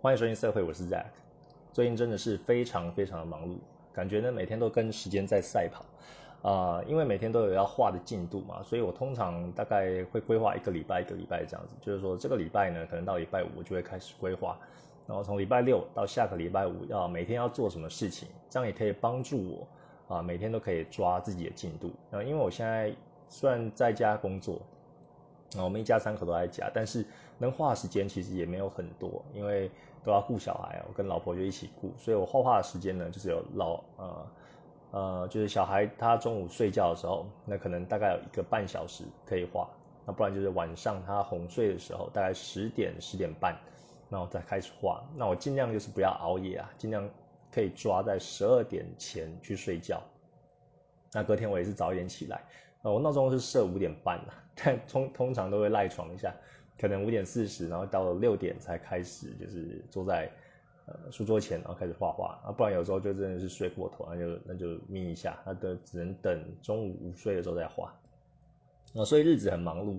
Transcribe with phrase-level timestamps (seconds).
[0.00, 1.06] 欢迎收听社会，我是 Zack。
[1.72, 3.56] 最近真的是非常非常的忙碌，
[3.92, 5.84] 感觉呢每天都跟时间在赛跑
[6.48, 14.56] 啊、因为每天都有要画的进度嘛，所以我通常大概会规划一个礼拜一个礼拜这样子，就是说这个礼拜呢，可能到礼拜五我就会开始规划，
[15.04, 19.66] 然后从礼拜六到下个礼拜五要每天要做什么事情，这样也可以帮助
[20.08, 21.90] 我啊、每天都可以抓自己的进度。
[22.12, 22.94] 啊、因为我现在
[23.28, 24.62] 虽然在家工作，
[25.56, 27.04] 啊，我们一家三口都在家，但是
[27.38, 29.70] 能画的时间其实也没有很多，因为
[30.04, 34.26] 都要顾小孩，我跟老婆就一起顾，所以我画画的时间呢，就是有老呃
[34.90, 39.68] 呃，就是小孩他中午睡觉的时候，那可能大概有一个半小时可以画，
[40.06, 43.54] 那不然就是晚上他哄睡的时候，大概十点十点半，
[44.10, 45.02] 然后再开始画。
[45.14, 47.08] 那我尽量就是不要熬夜啊，尽量
[47.52, 50.02] 可以抓在十二点前去睡觉。
[51.12, 52.42] 那隔天我也是早一点起来，
[52.82, 56.32] 呃，我闹钟是设五点半的，但通通常都会赖床一下，
[56.78, 60.30] 可能五点四十，然后到了六点才开始，就是坐在
[60.86, 67.92] 呃书桌前，然后开始画画，啊，不然有时候就真的是睡过头，那就那就眯一下，那都只能等中午午睡的时候再画，
[68.94, 69.98] 啊，所以日子很忙碌。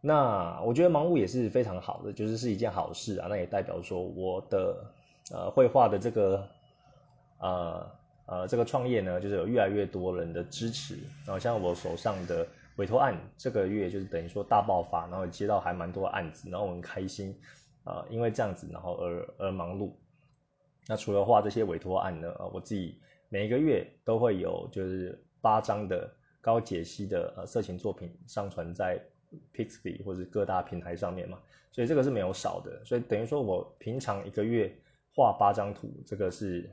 [0.00, 4.94] 那我觉得忙碌也是非常好的，就是是一件好事啊，那也代表说我的
[5.30, 6.48] 呃绘画的这个
[7.38, 7.90] 呃
[8.30, 10.94] 呃这个创业呢，就是有越来越多人的支持，
[11.26, 17.36] 然后像我手上的委托案，这个月就是等于说大爆发，然后接到还蛮多案子，然后我很开心，
[17.82, 19.92] 啊、因为这样子，然后而而忙碌。
[20.86, 26.08] 那除了画这些委托案呢，呃，我自己每一个月都会有就是八张的
[26.40, 29.00] 高解析的呃色情作品上传在
[29.54, 31.38] Pixby 或者各大平台上面嘛，
[31.72, 34.72] 所以这个是没有少的，所以等于说我平常一个月
[35.14, 36.70] 画八张图，这个是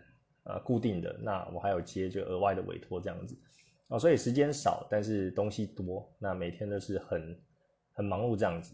[0.48, 3.38] 呃固定的，那我还有接就额外的委托这样子，
[3.90, 7.40] 啊、所以时间少，但是东西多，那每天都是很
[7.94, 8.74] 很忙碌这样子。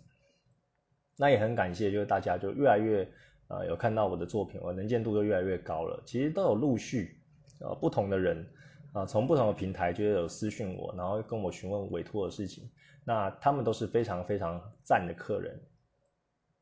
[1.18, 3.08] 那也很感谢，就是大家就越来越
[3.48, 6.02] 呃有看到我的作品，我能见度就越来越高了。
[6.06, 7.22] 其实都有陆续
[7.60, 8.46] 呃不同的人
[8.94, 12.70] 啊、从不同的平台就有私讯我，然后跟我询问委托的事情。
[13.04, 15.60] 那他们都是非常非常赞的客人，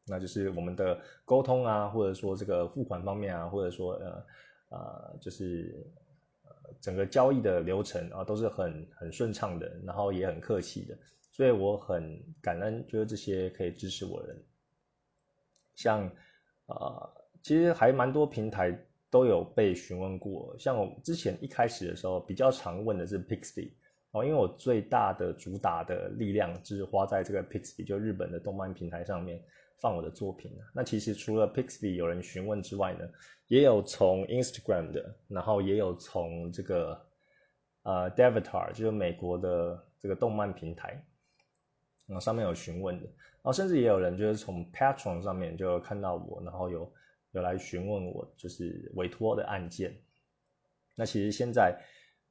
[0.08, 4.26] 那就是我们的沟通啊，或者说这个付款方面啊，或者说呃
[4.72, 5.76] 呃就是
[6.44, 6.52] 呃
[6.82, 10.98] 整个交易的流程啊都是很很顺畅的，然后也很客气的。
[11.34, 14.44] 所以我很感恩，就是这些可以支持我的人，
[15.76, 16.12] 像
[16.66, 17.12] 呃，
[17.42, 18.78] 其实还蛮多平台
[19.10, 23.72] 都有被询问过，像我之前一开始的时候比较常问的是 Pixby
[24.12, 29.42] 哦，因为我最大的主打的力量就是花在这个 Pixby 就日本的动漫平台上面
[29.82, 30.52] 放我的作品。
[30.74, 33.10] 那其实除了 Pixby 有人询问之外呢，
[33.48, 37.06] 也有从 Instagram 的，然后也有从这个
[37.84, 41.04] 呃 Devitar 就是美国的这个动漫平台。
[42.08, 46.92] 然后上面有询问的，然后甚至也有人就是从 Patron 上面就看到我，然后有
[47.32, 49.96] 有来询问我就是委托的案件。
[50.96, 51.80] 那其实现在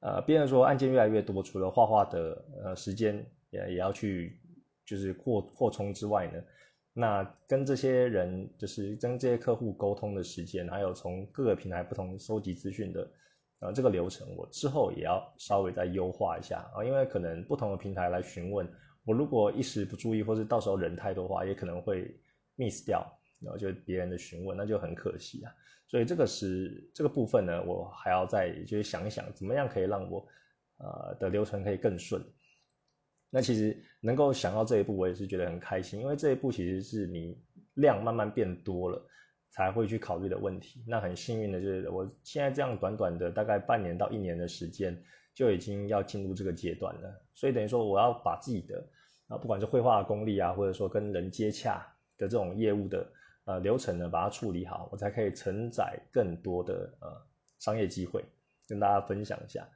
[0.00, 4.38] 呃，变成说案件越来越多，除了画画的呃时间也也要去
[4.84, 6.43] 就是扩扩充之外呢，
[6.92, 13.10] 那跟这些人就是跟这些客户沟通的时间，还有从各个平台不同收集资讯的
[13.60, 18.68] 呃这个流程，我之后也要稍微再优化一下啊，因为可能不同的平台来询问。
[19.04, 22.14] 我如果一时不注意，或是到时候人太多话，也可能会
[22.56, 23.06] miss 掉，
[23.40, 25.52] 然后就别人的询问，那就很可惜啊。
[25.88, 30.26] 所以这个是这个部分呢，我还要再就是想一想，怎么样可以让我
[30.78, 32.22] 呃的流程可以更顺。
[33.30, 37.38] 那其实能够想到这一步，我也是觉得很开心，因为这一步其实是你
[37.74, 39.00] 量慢慢变多了
[39.50, 40.84] 才会去考虑的问题。
[40.86, 45.02] 那很幸运的就是我现在这样短短的大概半年到一年的时间。
[45.32, 48.84] 就已经要进入这个阶段了，所以等于说我要把自己的
[49.28, 51.86] 啊，不管是绘画的功力啊，或者说跟人接洽
[52.19, 53.06] 的这种业务的
[53.44, 57.16] 呃流程呢，把它处理好，我才可以承载更多的呃
[57.60, 58.22] 商业机会，
[58.66, 59.66] 跟大家分享一下。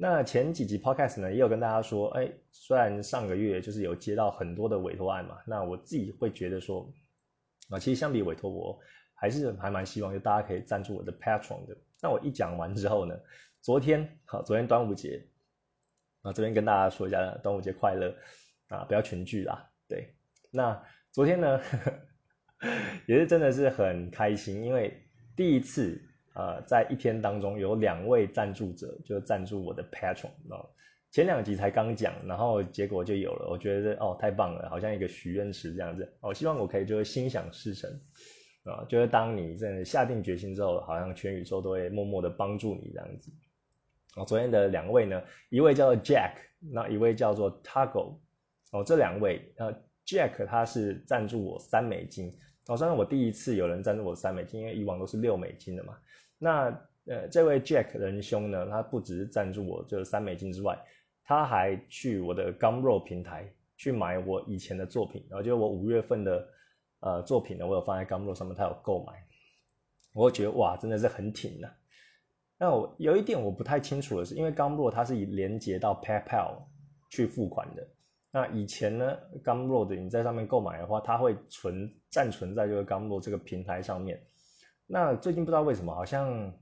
[0.00, 6.88] 那前几集 podcast 呢，也有跟大家说，哎，虽然上个月就是有接到很多的委托案嘛，那我自己会觉得说，
[7.68, 8.78] 啊，其实相比委托，我
[9.12, 11.76] 还是还蛮希望就大家可以赞助我的 Patron 的。
[12.00, 13.18] 那我一讲完之后呢？
[13.60, 15.20] 昨天好，昨天端午节
[16.22, 18.14] 啊，这边跟大家说一下端午节快乐
[18.68, 19.68] 啊，不要群聚啦。
[19.88, 20.14] 对，
[20.52, 20.80] 那
[21.10, 21.76] 昨天呢，呵
[22.62, 22.70] 呵
[23.08, 24.96] 也是真的是很开心，因为
[25.34, 26.00] 第一次
[26.38, 30.70] 呃，在一天当中有两位赞助者就赞助我的 Patron 哦。
[31.10, 36.16] 前两集才刚讲，然后结果就有了，我觉得哦太棒了，好像一个许愿池这样子。
[36.20, 37.90] 哦，希望我可以就是心想事成。
[38.62, 43.32] 啊，就是当你真的下定决心之后，好像全宇宙都会默默的帮助你这样子。
[44.14, 48.18] 哦，昨天的两位呢，一位叫做 Jack，那一位叫做 Tago。
[48.70, 49.74] 哦，这两位，呃
[50.06, 55.96] ，Jack 他是赞助我三美金，哦，算是我第一次有人赞助我三美金，因为以往都是六美金的嘛。
[56.38, 56.64] 那
[57.06, 60.78] 呃，这位 Jack 仁兄呢，他不只是赞助我这三美金之外，
[61.24, 66.48] 他还去我的 Gumroad 平台去买我以前的作品，然后就我五月份的
[67.00, 69.24] 呃作品呢，我有放在 Gumroad 上面，他有购买。
[70.12, 71.70] 我觉得哇，真的是很挺的。
[72.58, 76.64] 那我有一点我不太清楚的是，因为 Gumroad 它是以连接到 PayPal
[77.08, 77.86] 去付款的。
[78.30, 84.20] 那以前呢，Gumroad 你在上面购买的话，它会存暂存在这个 Gumroad 这个平台上面。
[84.88, 86.52] 那最近不知道为什么，好像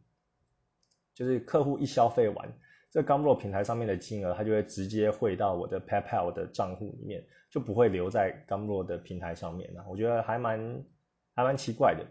[1.15, 2.53] 就是客户一消费完
[2.91, 9.83] 这个 Gamro 平台上面的金额，它就会直接汇到我的 PayPal 的账户里面，就不会留在 Gamro 的平台上面了。
[9.89, 10.85] 我觉得还蛮
[11.35, 12.05] 还蛮奇怪的，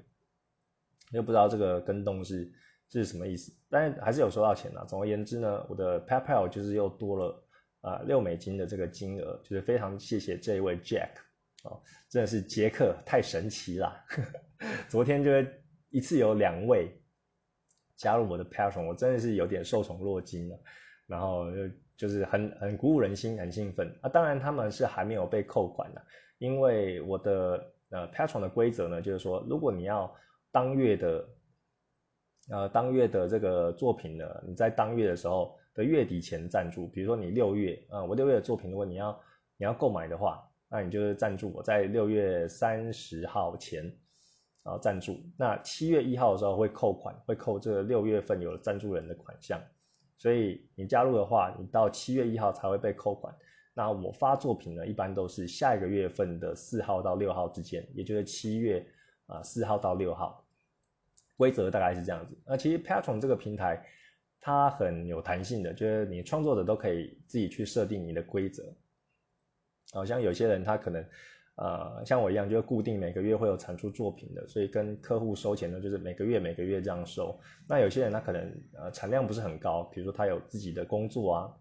[1.12, 2.52] 又不知道这个跟动是
[2.90, 4.84] 是什么意思，但是还是有收到钱的。
[4.86, 7.42] 总而言之呢，我的 PayPal 就是又多了。
[7.82, 11.12] 啊，六美金的这个金额，就是非常谢谢这一位 Jack
[11.62, 14.04] 哦，真的是杰克太神奇了。
[14.90, 15.30] 昨天就
[15.96, 16.92] 一次有两位
[17.96, 20.60] 加入我的 Patron，我真的是有点受宠若惊了。
[21.08, 21.58] 然后就
[21.98, 24.10] 就是很很鼓舞人心，很兴奋啊。
[24.10, 26.02] 当然他们是还没有被扣款的，
[26.38, 30.14] 因为我的呃 Patron 的规则呢，就是说如果你要
[30.52, 31.30] 当月的
[32.50, 35.58] 呃当月的这个作品呢，你在当月的时候。
[35.76, 39.12] 的月底前赞助，比如说你六月，啊，我六月的作品，如果你要
[39.58, 43.94] 你要购买的话，那你就是赞助我在六月三十号前，
[44.66, 45.18] 然后赞助。
[45.38, 49.62] 那七月一号的时候会扣款，会扣这个六月份有赞助人的款项。
[50.18, 53.34] 所以你加入的话，你到七月一号才会被扣款。
[53.74, 58.86] 那我发作品呢，一般都是下一个月份的四号到六号之间，也就是七月
[59.28, 60.46] 啊四号到六号。
[61.38, 62.38] 规则大概是这样子。
[62.46, 63.86] 那其实 Patron 这个平台。
[64.48, 68.76] 它很有弹性的，就是你创作者都可以自己去设定你的规则。
[69.92, 71.04] 好像有些人他可能，
[71.56, 77.40] 呃，像我一样，就是固定每个月会有产出作品的，所以跟客户收钱呢，就是每个月每个月这样收。
[77.68, 81.54] 那有些人他可能呃产量不是很高，比如说他有自己的工作啊，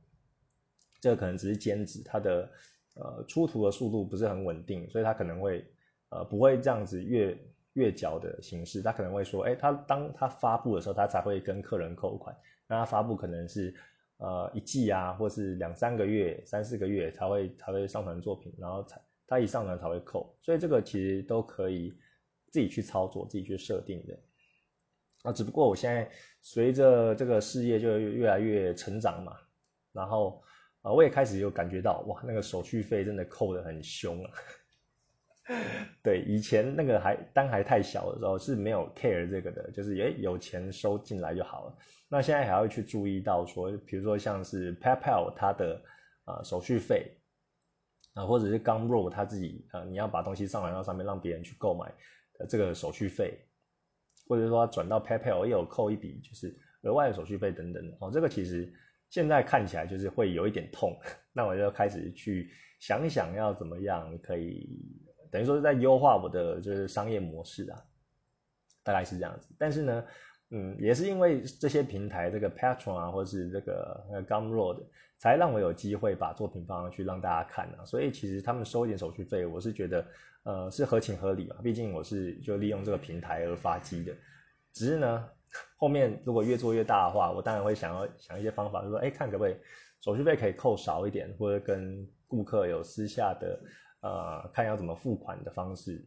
[1.01, 2.51] 这个可能只是兼职，他的
[2.97, 5.65] 呃出图的速度不是很稳定，所以他可能会
[6.11, 7.39] 呃不会这样子月
[7.75, 12.37] 月缴的形式，他可能会说，哎，他当他发布的时候，他才会跟客人扣款。
[12.67, 13.73] 那他发布可能是
[14.17, 21.97] 呃一季啊，或是两三个月、三四个月才会才会上传作品，然后才它一上传才会扣，所以这个其实都可以
[22.51, 24.19] 自己去操作、自己去设定的。
[25.23, 26.11] 啊，只不过我现在
[26.43, 29.37] 随着这个事业就越来越成长嘛，
[29.93, 30.43] 然后
[30.83, 34.31] 啊我也开始有感觉到哇，那个手续费真的扣的很凶啊。
[36.03, 41.79] 对，以前那个还单还太小的时候是没有 care 这个的，就是诶有钱收进来就好了。
[42.09, 45.83] 那现在还要去注意到说，比如说像是 PayPal 它的
[46.25, 47.15] 啊手续费
[48.15, 51.93] 啊，或者是 Gumroad 它自己啊，你要把东西上传到上面让别人去购买
[52.35, 53.39] 的这个手续费，
[54.27, 58.11] 或者说转到 PayPal 也有扣一笔就是额外的手续费等等哦。
[58.11, 58.73] 这个其实
[59.11, 60.99] 现在看起来就是会有一点痛，
[61.33, 62.51] 那我就开始去
[62.81, 64.69] 想一想要怎么样可以。
[65.31, 67.83] 等于说是在优化我的就是商业模式啊，
[68.85, 69.49] 大概是这样子。
[69.59, 70.05] 但是呢，
[70.57, 74.85] 嗯，也是因为这些平台，这个 Patron 啊，或者是这个 Gumroad，
[75.19, 77.85] 才让我有机会把作品放上去让大家看啊。
[77.85, 80.07] 所以其实他们收一点手续费，我是觉得
[80.45, 81.57] 呃是合情合理嘛。
[81.63, 84.15] 毕竟我是就利用这个平台而发迹的。
[84.73, 85.29] 只是呢，
[85.77, 89.57] 后面如果越做越大的话，我当然会想要想一些方法，就说哎，看可不可以
[90.01, 93.61] 手续费可以扣少一点，或者跟顾客有私下的。
[94.03, 96.07] 呃，看要怎么付款的方式，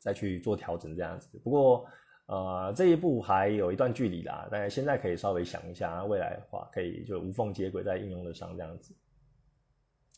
[0.00, 1.38] 再去做调整这样子。
[1.38, 1.86] 不过，
[2.30, 4.46] 呃，这一步还有一段距离啦。
[4.50, 8.94] 但是现在可以稍微想一下，未来的话可以就无缝接轨，在应用的上这样子。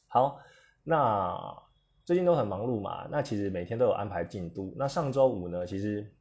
[0.08, 0.38] 好，
[0.84, 1.56] 那
[2.04, 4.74] 最近都很忙碌嘛，那其实每天都有安排进度。
[4.76, 6.12] 那上周五呢，其实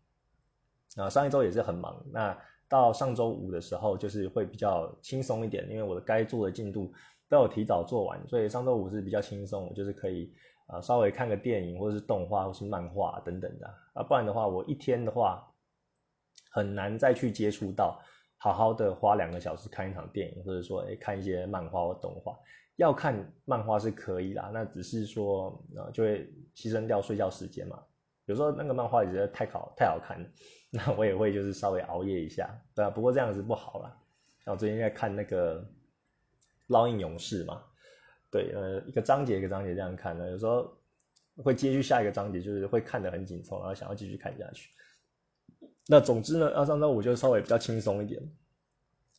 [0.96, 2.02] 啊上一周也是很忙。
[2.14, 2.38] 那
[2.70, 6.94] 到上周五的时候，就是会比较轻松一点，因为我的该做的进度。
[7.32, 10.30] 都有提早做完，所以上周五是比较轻松，就是可以
[10.68, 15.42] 啊稍微看个电影或者是动画或是漫画等等的啊，不然的话我一天的话
[16.50, 18.02] 很难再去接触到
[18.38, 22.38] 好好的花两个小时看一场电影，或者说诶看一些漫画或动画。
[22.78, 27.80] 要看漫画是可以啦，那只是说啊就会牺牲掉睡觉时间嘛。
[28.26, 30.18] 有时候那个漫画也觉得太好太好看，
[30.72, 32.90] 那我也会就是稍微熬夜一下，对啊。
[32.90, 33.98] 不过这样子不好啦。
[34.46, 35.66] 那我最近在看那个。
[36.68, 37.62] 烙印勇士嘛，
[38.32, 40.74] 对，呃，一个章节一个章节这样看呢，有时候
[41.44, 44.70] 会接续下一个章节，就是会看得很紧凑，然后想要继续看下去。
[45.88, 48.22] 那总之呢，二上周五就稍微比较轻松一点。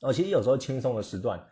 [0.00, 1.48] 哦，其实有时候轻松的时段，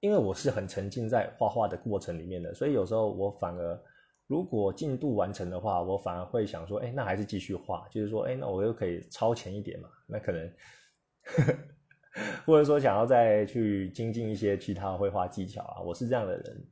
[0.00, 3.82] 因为我是很沉浸在画画的过程里面的，所以有时候我反而
[4.26, 10.52] 如果进度完成的话，我反而会想说，哎，那还是继续画，就是说，哎，那我又可以超前一点嘛，那可能，
[12.46, 16.66] 或者说想要再去精进一些其他绘画技巧啊，我是这样的人。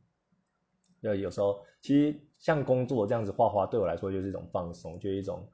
[1.01, 5.51] 对，有时候其实像工作这样子画画，对我来说就是一种放松，就是一种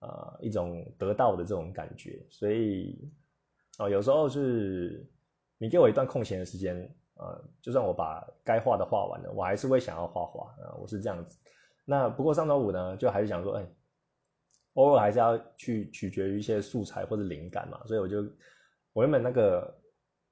[0.00, 2.24] 呃一种得到的这种感觉。
[2.30, 3.10] 所以
[3.78, 5.06] 哦，有时候是
[5.58, 6.88] 你给我一段空闲的时间。
[7.18, 11.38] 呃，就算我把该画的画完了，我还是会想要画画啊，我是这样子。
[11.86, 13.66] 那不过上周五呢，就还是想说，哎，
[14.74, 18.18] 偶尔还是要去取决于一些素材或者灵感嘛，所以我就
[18.92, 19.80] 我原本那个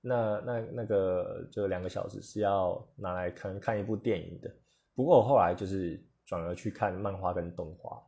[0.02, 4.54] 那那那个就两个小时是要拿来看看一部电影的，
[4.94, 8.02] 不过我后来就是转而去看漫画跟动画。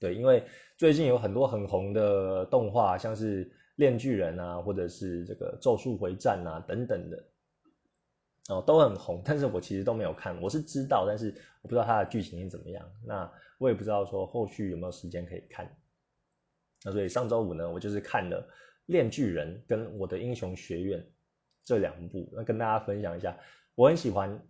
[0.00, 0.44] 对，因为
[0.76, 3.44] 最近有很多很红的动画，像是
[3.76, 7.24] 《炼巨人》啊，或者是这个《咒术回战》啊等等的。
[8.48, 12.90] 哦，都很红，但是我其实都没有看，我是知道，但是我不知道它的剧情是怎么样。
[13.04, 15.70] 那我也不知道说后续有没有时间可以看。
[16.84, 18.40] 那所以上周五呢，我就是看了
[18.86, 21.00] 《炼巨人》跟《我的英雄学院》
[21.64, 23.36] 这两部，那跟大家分享一下。
[23.74, 24.40] 我很喜欢。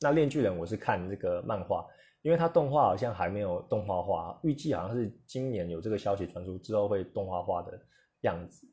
[0.00, 1.86] 那《炼巨人》我是看这个漫画，
[2.22, 7.80] 因为它动画好像还没有动画化，预计好像是今年有这个消息传出之后会动画化的
[8.22, 8.66] 样子。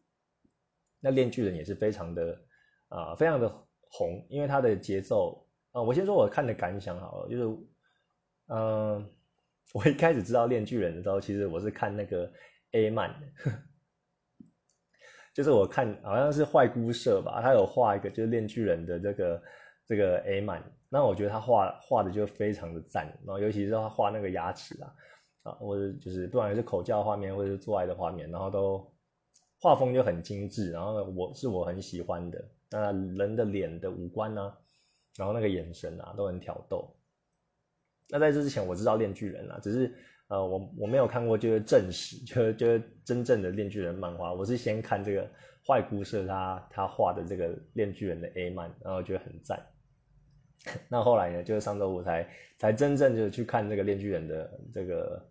[1.00, 2.40] 那《炼巨人》也是非常的
[2.88, 3.62] 啊，非常的。
[3.88, 7.58] 红，因为它的节奏啊，我先说我看的感想好了，就是，
[8.48, 9.10] 嗯，
[9.74, 12.30] 我一开始知道《炼巨人》的时候，其实我是看那个
[12.72, 13.16] A 漫，
[15.34, 19.42] 就是我看好像是坏姑社吧，他有画一个就是《炼巨人》的这个
[19.88, 24.94] 这个 A 漫，那我觉得他画画的就非常的赞，然后尤其是他画那个牙齿啊，
[25.44, 28.92] 啊，或者就是不管是口交画面或者是做爱的画面，然后都
[29.62, 32.44] 画风就很精致，然后我是我很喜欢的。
[32.72, 34.54] 那人的脸的五官呢，
[35.15, 36.96] 然后那个眼神啊，都很挑逗。
[38.10, 39.94] 那在这之前我知道《炼巨人》啊，只是
[40.27, 44.34] 呃我我没有看过就是正史，就是就是真正的《炼巨人》漫画。
[44.34, 45.30] 我是先看这个
[45.68, 49.63] 坏姑社他他画的这个《炼巨人》的 A 漫，然后觉得很赞。
[50.89, 55.25] 那后来呢，就是上周五才才真正就去看这个《炼巨人》的这个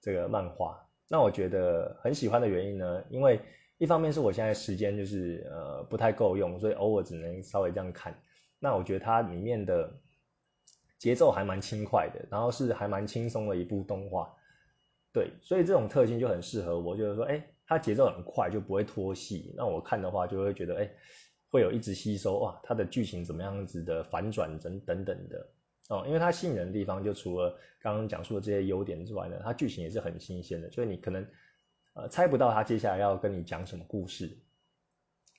[0.00, 0.86] 这个漫画。
[1.08, 3.40] 那我觉得很喜欢的原因呢，因为。
[3.78, 8.18] 一方面是我现在时间就是呃不太够用，所以偶尔只能稍微这样看。
[8.58, 9.92] 那我觉得它里面的
[10.98, 14.34] 节奏还蛮轻快的，然后是还蛮轻松的一部动画。
[15.12, 19.52] 对，所以这种特性就很适合我，就是说，哎，它节奏很快，就不会拖戏。
[19.54, 20.90] 那我看的话就会觉得，哎，
[21.50, 25.46] 会有一直吸收哇，它的剧情怎么样子的反转等等等的
[25.88, 26.04] 哦。
[26.06, 31.26] 因为它吸引人的地方，就除了刚刚讲述的这些优点之外呢，它剧情也是很新鲜的，就是你可能。
[31.98, 34.36] 呃，猜不到它接下来要跟你讲什么故事，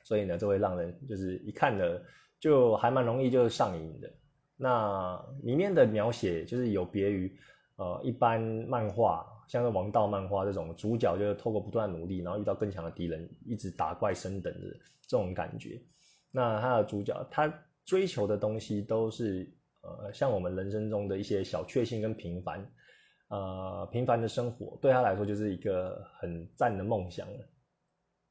[0.04, 2.02] 所以呢，这会让人就是一看呢，
[2.40, 4.12] 就还蛮容易就上瘾的。
[4.56, 7.38] 那里面的描写就是有别于
[7.76, 14.68] 呃一般漫画，像是王道漫画这种主角就是透过不断努力，然后遇到更强的敌人，一直打怪升等的
[15.01, 15.82] 这种感觉。
[16.32, 17.51] 那他的主角他
[17.86, 19.50] 追求的东西都是
[19.82, 22.63] 呃像我们人生中的一些小确幸跟平凡。
[23.30, 27.46] 呃，平凡的生活对他来说就是一个很赞的梦想了。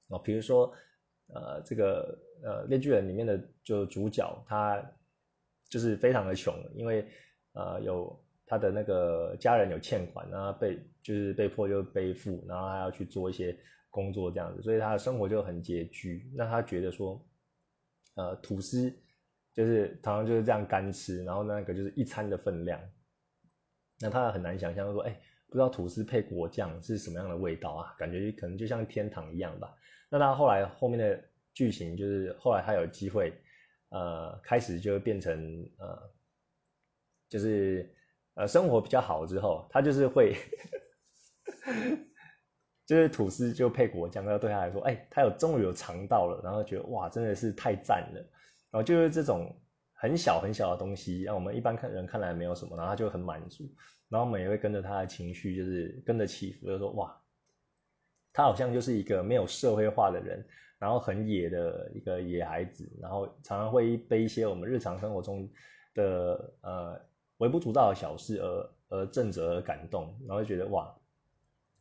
[0.08, 0.72] 哦，比如说，
[1.26, 4.82] 呃，这个呃《猎巨人》里面的就主角，他
[5.68, 7.06] 就是非常的穷，因为
[7.52, 13.56] 呃有他的那个家人有欠款，然后被就是被迫就背负，然后还要去做一些
[13.90, 16.30] 工作这样子，所以他的生活就很拮据。
[16.34, 17.20] 那他觉得说，
[18.14, 18.90] 呃，吐司
[19.52, 22.80] 就是常常就是这样干吃，然后那个就是一餐的分量。
[23.98, 27.94] 那他很难想象说，哎，不知道吐司配果酱是什么样的味道啊？
[27.98, 29.74] 感觉可能就像天堂一样吧。
[30.10, 31.24] 那他后来后面的
[31.54, 33.32] 剧情就是，后来他有机会，
[33.88, 35.98] 呃，开始就变成呃，
[37.30, 37.90] 就是
[38.36, 40.36] 呃生活比较好之后，他就是会，
[42.86, 48.20] 就是吐司就配果酱，那对他来说，哎，他有终于有尝到了，然后觉得哇，真的是太赞了。
[48.70, 49.54] 然后就是这种。
[49.98, 53.64] 很小很小的东西，让我们一般看人看来没有什么，然后他就很满足，
[54.10, 57.18] 然后我们也会跟着他的情绪，就是跟着起伏，就说哇，
[58.30, 60.46] 他好像就是一个没有社会化的人，
[60.78, 65.50] 然后很野的一个野孩子，然后常常会背一些我们日常生活中
[65.94, 67.00] 的呃
[67.38, 70.94] 微不足道的小事而而震折而感动，然后就觉得哇，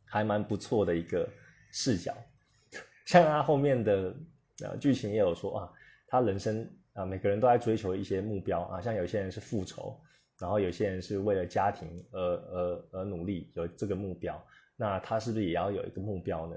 [0.06, 1.28] 还蛮不错的一个
[1.72, 2.16] 视角。
[3.06, 4.16] 像他后面的
[4.64, 5.72] 呃剧情也有说啊，
[6.08, 6.70] 他人生。
[6.96, 10.00] 啊，每个人都在追求一些目标啊，像有些人是复仇，
[10.40, 14.42] 然后有些人是为了家庭而而而努力，有这个目标。
[14.78, 16.56] 那他是不是也要有一个目标呢？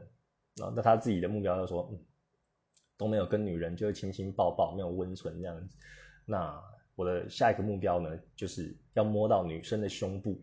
[0.62, 1.98] 啊，那他自己的目标就说，嗯，
[2.96, 5.76] 都没有跟女人就是亲亲抱抱，没有温存这样子。
[6.24, 6.62] 那
[6.98, 10.36] 我的下一个目标呢，就是要摸到女生的胸部。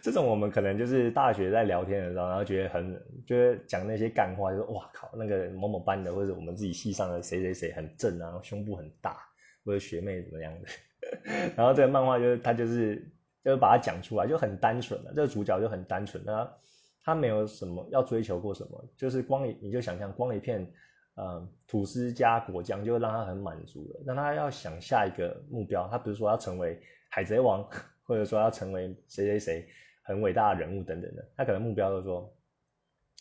[0.00, 9.18] 这种我们可能就是大学在聊天的时候，然后觉得很，就是讲那些干话，就说哇靠，那个某某班的或者我们自己系上的谁谁谁很正啊，胸部很大，
[9.66, 10.68] 或者学妹怎么样的。
[11.56, 12.96] 然后这个漫画就是他就是
[13.44, 16.56] 就是把它讲出来，就很单纯的，这个主角就很单纯，他
[17.04, 20.66] 他没有什么要追求过什么，就是光你就想象光一片
[21.14, 24.02] 呃吐司加果酱就让他很满足了。
[24.06, 27.68] 那他要想下一个目标，他比如说要成为海贼王。
[28.06, 29.66] 或者说要成为谁谁谁
[30.02, 32.36] 很伟大的人物等等的，他可能目标就是说，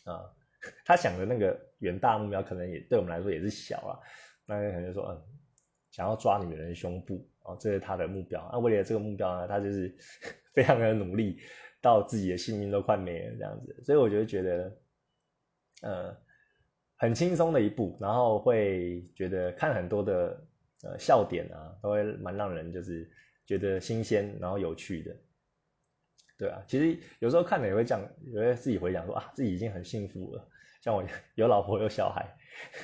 [0.04, 0.30] 啊，
[0.84, 3.96] 他想的那个远大目标可能也对我们来说也是小啊，
[4.46, 5.24] 那可能就说，嗯，
[5.90, 8.46] 想要抓女人胸部，哦，这是他的目标。
[8.52, 9.96] 那为了这个目标呢，他就是
[10.54, 11.40] 非常的努力，
[11.82, 13.82] 到自己的性命都快没了这样子。
[13.86, 14.78] 所以我就觉得，
[15.82, 16.18] 呃，
[17.04, 20.42] 很轻松的一部，然后会觉得看很多的
[20.84, 23.10] 呃笑点啊，都会蛮让人就是。
[23.46, 25.14] 觉得新鲜，然后有趣的，
[26.38, 28.02] 对啊，其实有时候看了也会这样，
[28.34, 30.48] 也会自己回想说啊，自己已经很幸福了，
[30.82, 31.04] 像我
[31.36, 32.26] 有老婆有小孩，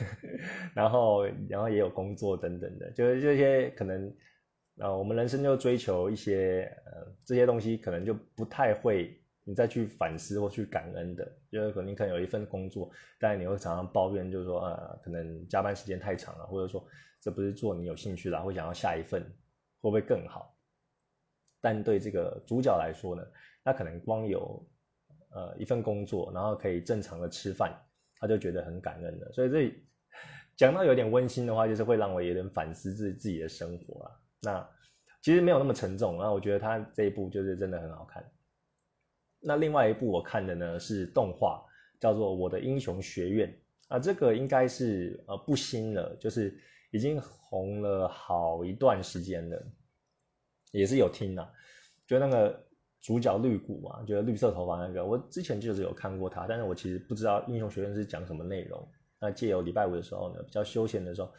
[0.75, 4.13] 然后然后也有工作等等的，就是这些可能，
[4.79, 16.85] 呃，我们人生就追求一些呃这些东西，可能就不太会你再去反思或去感恩的，就是可能你可能有一份工作，但你会常常抱怨，就是说呃可能加班时间太长了，或者说
[17.21, 19.23] 这不是做你有兴趣的，会想要下一份。
[19.81, 20.57] 会不会更好？
[21.61, 23.25] 但对这个主角来说呢，
[23.63, 24.67] 他可能光有
[25.31, 27.73] 呃一份工作，然后可以正常的吃饭，
[28.17, 29.31] 他就觉得很感恩了。
[29.31, 29.73] 所以这
[30.57, 34.11] 讲到有点温馨的话，就是会让我有点反思自自己的生活啊。
[34.41, 34.69] 那
[35.21, 38.29] 其实没有那么沉重，那我觉得他这一部就是真的很好看。
[39.39, 41.65] 那另外一部我看的呢是动画，
[41.99, 43.49] 叫做《我的英雄学院》
[43.95, 46.59] 啊，这个应该是呃不新了，就是。
[46.91, 49.63] 已经红了好一段时间了，
[50.71, 51.47] 也是有听啊，
[52.07, 52.65] 就那个
[52.99, 58.91] 主角绿谷嘛，就是绿色头发那个，我之前就是有看过他，但是我其实不知道英雄学院是讲什么内容。
[59.19, 61.31] 那借由礼拜五的时候呢，比较休闲的时候，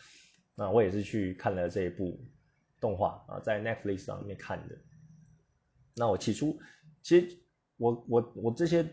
[0.55, 2.25] 那我也是去看了这一部
[2.79, 4.79] 动画啊，在 Netflix 上面看的。
[5.97, 6.61] 那我起初
[7.03, 7.37] 其实
[7.81, 8.87] 我我我这些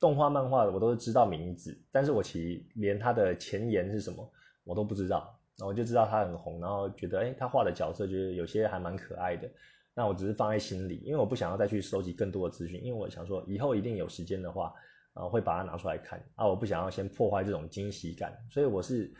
[0.00, 4.28] 动画漫画的我都是知道名字，但是我其实连它的前言是什么
[4.64, 5.38] 我都不知道。
[5.56, 9.48] 然后我就知道他很红，然后觉得哎，他画的角色就是有些还蛮可爱的。
[9.94, 14.74] 那我只是放在心里，因为我不想要再去收集更多的资讯，因为我想说以后一定有时间的话，
[15.12, 19.14] 啊会把它拿出来看啊，我不想要先破坏这种惊喜感，所以我是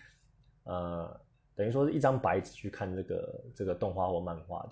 [0.65, 1.21] 呃
[1.55, 4.71] 等于说是一张白纸去看这个这个动画或漫画的。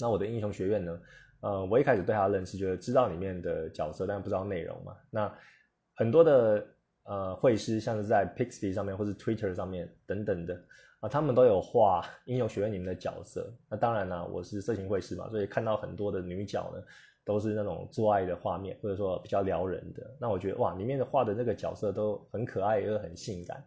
[0.00, 1.00] 那我的英雄学院呢，
[1.42, 4.96] 呃，我一开始对他的认识就是知道里面的角色，但不知道内容嘛。
[5.10, 5.32] 那
[5.94, 6.66] 很多的。
[7.04, 10.54] 呃，绘师像是在 Pixie 上面或是 Twitter 上面等等的
[11.00, 13.52] 啊，他们都有画英雄学院里面的角色。
[13.68, 16.80] 那当然啦，我是色情绘师嘛，所以看到很多的女角呢，
[17.24, 20.16] 都是那种做爱的画面，或者说比较撩人的。
[20.20, 23.64] 那我觉得哇，里面的画的那个角色都很可爱，又很性感。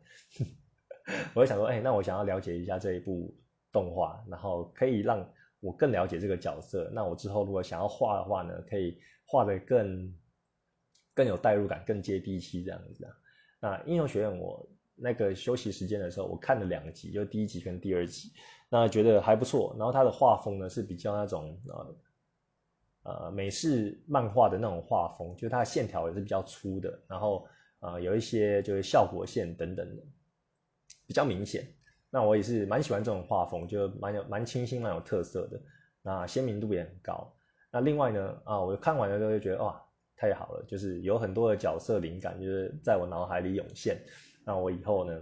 [1.36, 3.36] 我就想说，哎，那我想要了解一下这一部
[3.70, 5.30] 动画，然后可以让
[5.66, 6.92] 我更了解这个角色。
[6.94, 10.16] 那我之后如果想要画的话呢，可以画的更
[11.16, 13.12] 更有代入感，更接地气这样子啊。
[13.60, 18.32] 那英雄学院，我那个休息时间的时候，我看了两集，就第一集跟第二集，
[18.70, 19.76] 那觉得还不错。
[19.80, 21.96] 然后它的画风呢是比较那种呃
[23.04, 27.48] 呃美式漫画的那种画风，就它的线条也是比较粗的，然后
[27.80, 30.04] 呃有一些就是效果线等等的
[31.08, 31.68] 比较明显。
[32.16, 35.62] 那我也是蛮喜欢这种画风，就蛮有蛮清新、蛮有特色的，
[36.02, 37.36] 那鲜明度也很高。
[37.72, 39.82] 那另外呢，啊，我看完了之后就觉得哇。
[40.18, 44.00] 太好了，就是有很多的角色灵感，就是在我脑海里涌现。
[44.46, 45.22] 那我以后呢，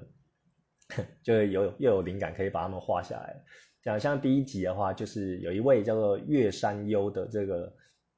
[1.23, 3.43] 就有又有灵感可以把他们画下来。
[3.83, 7.73] 像像第一集的话，就是有一位叫做月山优的这个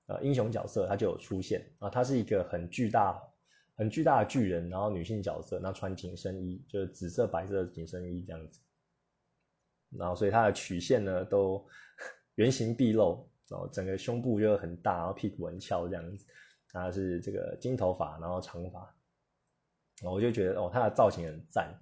[0.07, 1.89] 呃英雄角色，他就有出现啊。
[1.89, 3.23] 他是一个很巨大、
[3.77, 8.59] 很巨大的巨人，然后女性角色，那穿紧身衣，就是紫色、白色的紧身衣这样子。
[9.97, 11.65] 然后所以他的曲线呢都
[12.35, 16.25] 原形毕露，然后整个胸部就很大，然后屁股很翘这样子。
[16.71, 18.93] 他是这个金头发，然后长发，
[20.03, 21.73] 我就觉得哦，他的造型很赞，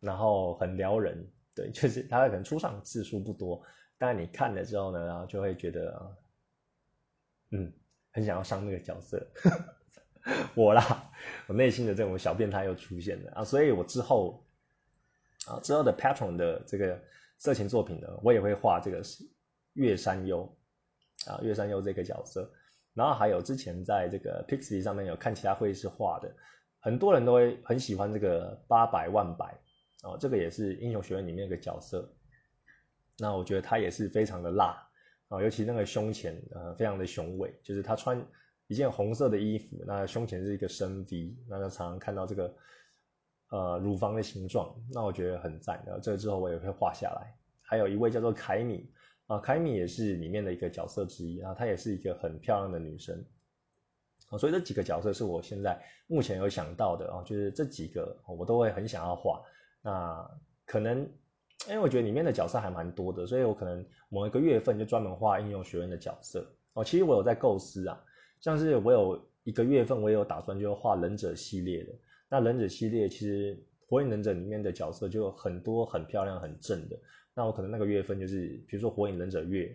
[0.00, 3.62] 然后很撩人，对， 就是他可能出场次数不多，
[3.98, 6.16] 但你看了之后呢，然后就会觉得，
[7.50, 7.70] 嗯，
[8.10, 9.26] 很想要上那个角色，
[10.56, 11.10] 我啦，
[11.46, 14.46] 我内心的这种小变态又出现了啊，所以我之后
[15.46, 17.02] 啊之后的 Patron 的这个
[17.38, 19.00] 色情作品呢，我也会画这个
[19.72, 20.42] 月山优
[21.26, 22.52] 啊，月山优这个角色。
[22.94, 26.34] 然后还有之前在这个 Pixie 上面有看其他会师画的，
[26.80, 29.56] 很多人都会很喜欢这个八百万白
[30.02, 32.12] 哦，这个也是英雄学院里面一个角色。
[33.18, 34.84] 那我觉得他也是非常的辣
[35.28, 38.20] 啊，尤其那个胸前呃非常的雄伟，就是他穿
[38.66, 42.52] 一件红色的衣服，那胸前是一个深 V，那就常常看到这个
[43.50, 45.82] 呃乳房的形状，那我觉得很赞。
[45.86, 47.34] 然后这个之后我也会画下来。
[47.60, 48.90] 还有一位叫做凯米
[49.26, 53.22] 啊，凯米也是里面的一个角色之一啊，她也是一个很漂亮的女生
[54.30, 59.42] 啊，所以这几个角色是我现在目前有想到的啊，就是这几个我都会很想要画。
[59.82, 60.30] 那
[60.64, 61.00] 可能
[61.68, 66.82] 因为我觉得里面的角色还蛮多的，所以我可能某一个月份就专门画应用学院的角色哦。
[66.82, 68.02] 其实我有在构思啊，
[68.40, 71.92] 像是我有一个月份我也有打算就画忍者系列的。
[72.28, 76.98] 那忍者系列其实火影忍者里面的角色就很多很漂亮很正的。
[77.34, 79.74] 那我可能那个月份就是，比如说火影忍者月，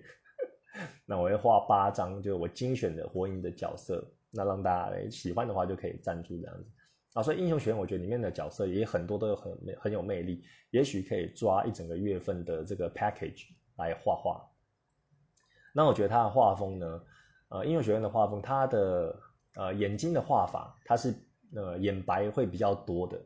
[1.08, 6.70] 那我会画八张，就是我精选的火影的角色，那让大家喜欢的话就可以赞助这样子
[7.14, 7.24] 啊。
[7.24, 13.46] 所以英雄学院我觉得里面的角色也很多都有很很有魅力，也许可以抓一整个月份的这个 package
[13.78, 14.46] 来画画。
[15.74, 17.04] 那我觉得他的画风呢，
[17.50, 19.20] 呃，英雄学院的画风，他的
[19.56, 21.16] 呃眼睛的画法，它是
[21.56, 23.20] 呃眼白会比较多的。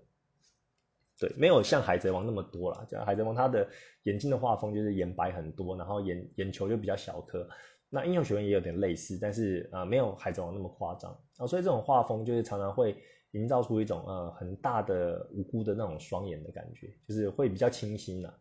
[1.19, 2.85] 对，没有像海贼王那么多啦。
[2.89, 3.67] 像海贼王，他的
[4.03, 7.47] 眼睛的画风就是眼白很多，然后眼眼球就比较小颗。
[7.89, 11.47] 那英雄学院也有点类似，但是呃，没有海贼王那么夸张啊。
[11.47, 12.95] 所以这种画风就是常常会
[13.31, 18.31] 营造出一种呃很大的无辜的那种双眼的感觉，就是会比较清新呐。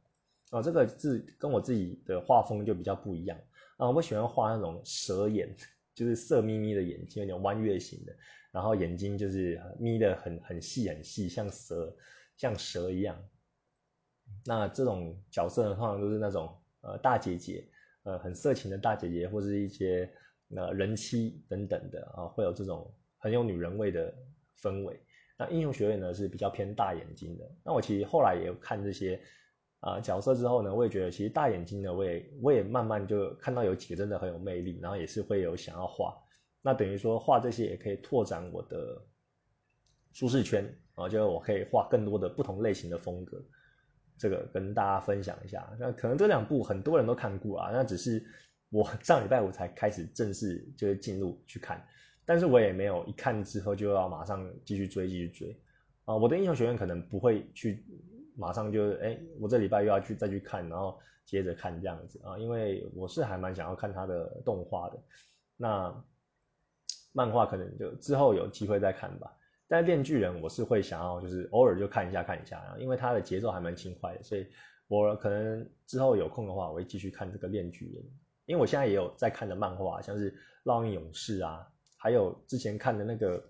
[0.51, 3.39] 啊，这个是跟我自己的画风就比较不一样
[3.79, 3.91] 啊。
[3.91, 5.49] 我喜欢画那种蛇眼，
[5.97, 8.15] 就是色眯眯的眼睛，有点弯月形的，
[8.53, 11.93] 然后眼睛就是眯得很很细很细，像蛇。
[12.39, 13.17] 像蛇一样，
[14.45, 17.67] 那这种角色呢，通常都是那种呃大姐姐，
[18.03, 20.13] 呃很色情的大姐姐，或是一些
[20.55, 24.15] 呃人妻等等的啊，会有这种很有女人味的
[24.61, 25.01] 氛围。
[25.39, 27.51] 那英雄学院呢是比较偏大眼睛的。
[27.65, 29.19] 那我其实后来也有看这些
[29.81, 36.17] 啊角色之后呢，我也觉得其实大眼睛呢，我也我也慢慢就看到有几个真的很有魅力，然后也是会有想要画。
[36.63, 39.03] 那等于说画这些也可以拓展我的
[40.13, 40.75] 舒适圈。
[40.97, 43.39] 啊，就是我可以画更多的不同类型的风格，
[44.17, 45.71] 这个跟大家分享一下。
[45.79, 48.25] 那可能这两部很多人都看过啊，那只是
[48.71, 51.87] 我 上礼拜五才开始正式就是进入去看，
[52.25, 55.55] 但是我也没有一看之后就要马上继续追继续追
[56.07, 56.17] 啊。
[56.17, 57.85] 我的英雄学院可能不会去
[58.37, 64.99] 马上就哎，我这礼拜又要去再去看，然后接着看这样子啊，因为我是还蛮想要看他的动画的，
[65.57, 66.05] 那
[67.13, 69.33] 漫画可能就之后有机会再看吧。
[69.69, 74.47] 但是《炼巨人》我是会想要，就是偶尔就看一下看一下啊，因为它的节奏还蛮轻快的，所以
[74.87, 78.03] 我可能之后有空的话，我会继续看这个《链巨人》。
[78.45, 80.31] 因为我现在也有在看的漫画，像是
[80.63, 83.41] 《烙印勇士》啊，还有之前看的那个《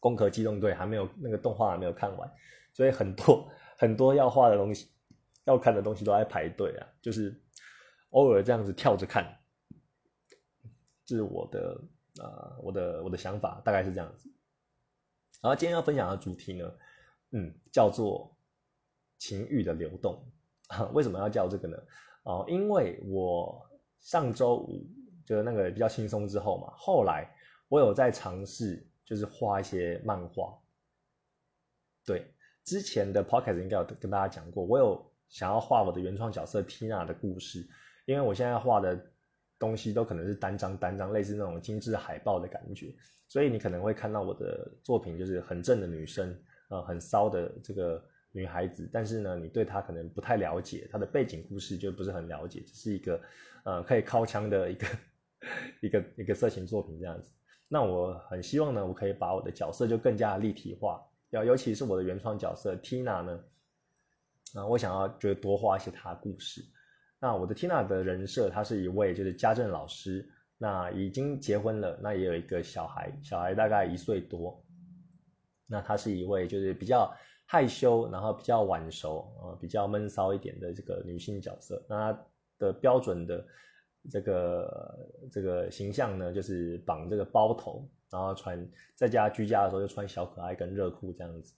[0.00, 2.30] 攻壳机动队》，还没有那个动画还没有看完，
[2.74, 3.48] 所以很多
[3.82, 4.88] 很多要画的东西、
[5.42, 6.86] 要看的东西都在排队啊。
[7.02, 7.42] 就是
[8.10, 9.40] 偶尔这样子跳着看，
[11.04, 11.80] 这是我的
[12.20, 14.30] 呃我的我的想法，大概是这样子。
[15.40, 16.72] 然后今天要分享的主题呢，
[17.32, 18.36] 嗯，叫做
[19.18, 20.30] 情欲的流动。
[20.94, 21.76] 为什么要叫这个呢？
[22.22, 23.68] 哦，因为我
[23.98, 24.86] 上周五
[25.26, 27.34] 就是那个比较轻松之后嘛，后来
[27.66, 30.56] 我有在尝试，就是画一些漫画。
[32.04, 32.32] 对，
[32.64, 37.66] 之前的 podcast 应该有跟大家讲过，我有想要画我的原创角色 Tina 的故事，
[38.06, 39.08] 因为我现在画的。
[39.58, 42.92] 东西都可能是单张单张，类似那种精致海报的感觉，
[43.28, 46.36] 所以你可能会看到我的作品就是很正的女生，
[46.68, 53.20] 呃，很骚的这个女孩子，但是呢，你对她可能不太了解，她的背景故事就不是很了解，只是一个
[53.62, 54.86] 呃可以靠枪的一个
[55.80, 57.30] 一个一个色情作品这样子。
[57.68, 61.00] 那我很希望呢，我可以把我的角色就更加立体化，
[61.32, 63.40] 要尤其是我的原创角色 Tina 呢，
[64.54, 66.62] 啊，我想要就多画一些她的故事。
[67.18, 74.62] 那我的 Tina 的人设，她是一位就是家政老师，那已经结婚了，那也有一个小孩，小孩大概一岁多。
[75.66, 77.16] 那她是一位就是比较
[77.46, 81.82] 害羞，然后比较晚熟，呃，比较闷骚一点的这个女性角色。
[81.88, 82.24] 那她
[82.58, 83.46] 的标准的
[84.10, 91.54] 这个这个形象呢，就是绑这个包头，然后穿在家居家的时候就穿小可爱跟热裤这样子。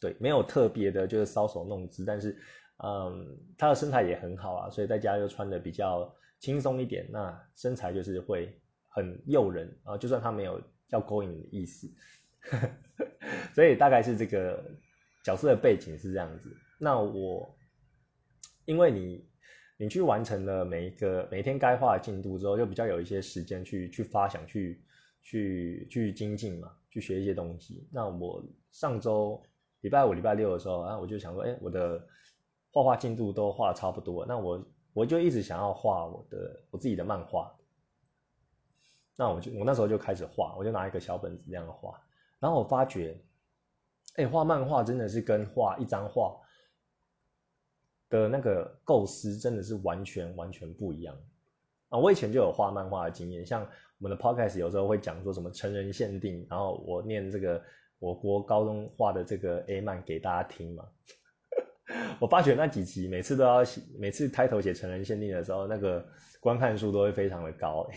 [0.00, 2.38] 对，没有特别的，就是搔首弄姿，但是。
[2.84, 9.96] 嗯，他的身材也很好啊，所以在家就穿的比较轻松一点，那身材就是会很诱人啊。
[9.96, 11.88] 就算他没有要勾引你的意思，
[13.54, 14.64] 所以大概是这个
[15.22, 16.56] 角色的背景是这样子。
[16.76, 17.54] 那我
[18.64, 19.24] 因为你
[19.82, 24.80] 你去完成了每一个每天该画的进度之后，就比较有一些时间去去发想、去
[25.22, 27.84] 去去精进嘛，去学一些东西。
[27.90, 28.40] 那我
[28.70, 29.42] 上周
[29.80, 32.00] 礼拜五、礼拜六的时候啊，我就想说，哎，我的
[32.70, 37.52] 画画进度都画差不多，那我我就一直想要画我的我自己的漫画。
[39.16, 42.00] 那我就我那时候就开始画，我就拿一个小本子这样画，
[42.38, 43.20] 然后我发觉，
[44.14, 46.40] 哎，画漫画真的是跟画一张画
[48.20, 51.16] 的那个构思真的是完全完全不一样
[51.88, 51.98] 啊！
[51.98, 53.62] 我以前就有画漫画的经验，像
[53.98, 57.62] 我们的 podcast 有时候会讲说什么成人限定，然后我念这个
[57.98, 60.84] 我国高中画的这个 A 漫给大家听嘛。
[62.20, 66.06] 我发觉那几集每次都要写，每次开头写成人限定的时候，那个
[66.40, 67.88] 观看数都会非常的高。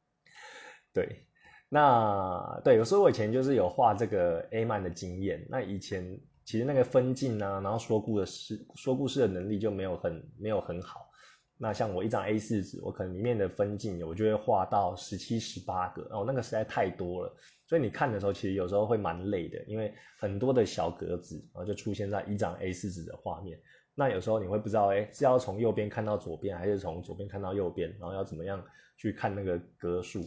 [0.94, 1.24] 对，
[1.68, 5.46] 那对，有时候我以前就是有画这个 A 漫的经验。
[5.48, 6.18] 那以前
[6.50, 11.08] 其实那个分镜啊，然后说故事、说故事的能力就没有很没有很好。
[11.56, 17.32] 那像我一张 A 四纸，我可能里面的分镜，我就会画到十七、十八个，哦，那个实在太多了。
[17.68, 23.56] 所以你看的时候，其实有时候会蛮累的，因为很多的小格子，然后就出现在一张 A 四纸的画面。
[23.94, 28.60] 那有时候你会不知道，哎，是要从右边看到左边，还是从左边看到右边，然后要怎么样
[28.96, 30.20] 去看那个格数？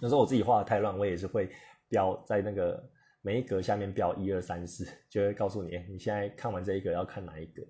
[0.00, 1.50] 有时候我自己画的太乱，我也是会
[1.88, 2.88] 标在那个
[3.22, 7.62] 每一格下面标一二三四，就会告诉你，你现在看完这一个要看哪一格。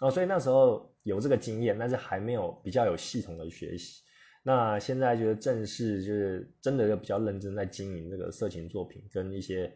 [0.00, 4.02] 哦，所以那时候有这个经验，但是还没有比较有系统的学习。
[4.42, 9.72] 那现在就是正式，就是真的就比较认真在经营这个色情作品，跟一些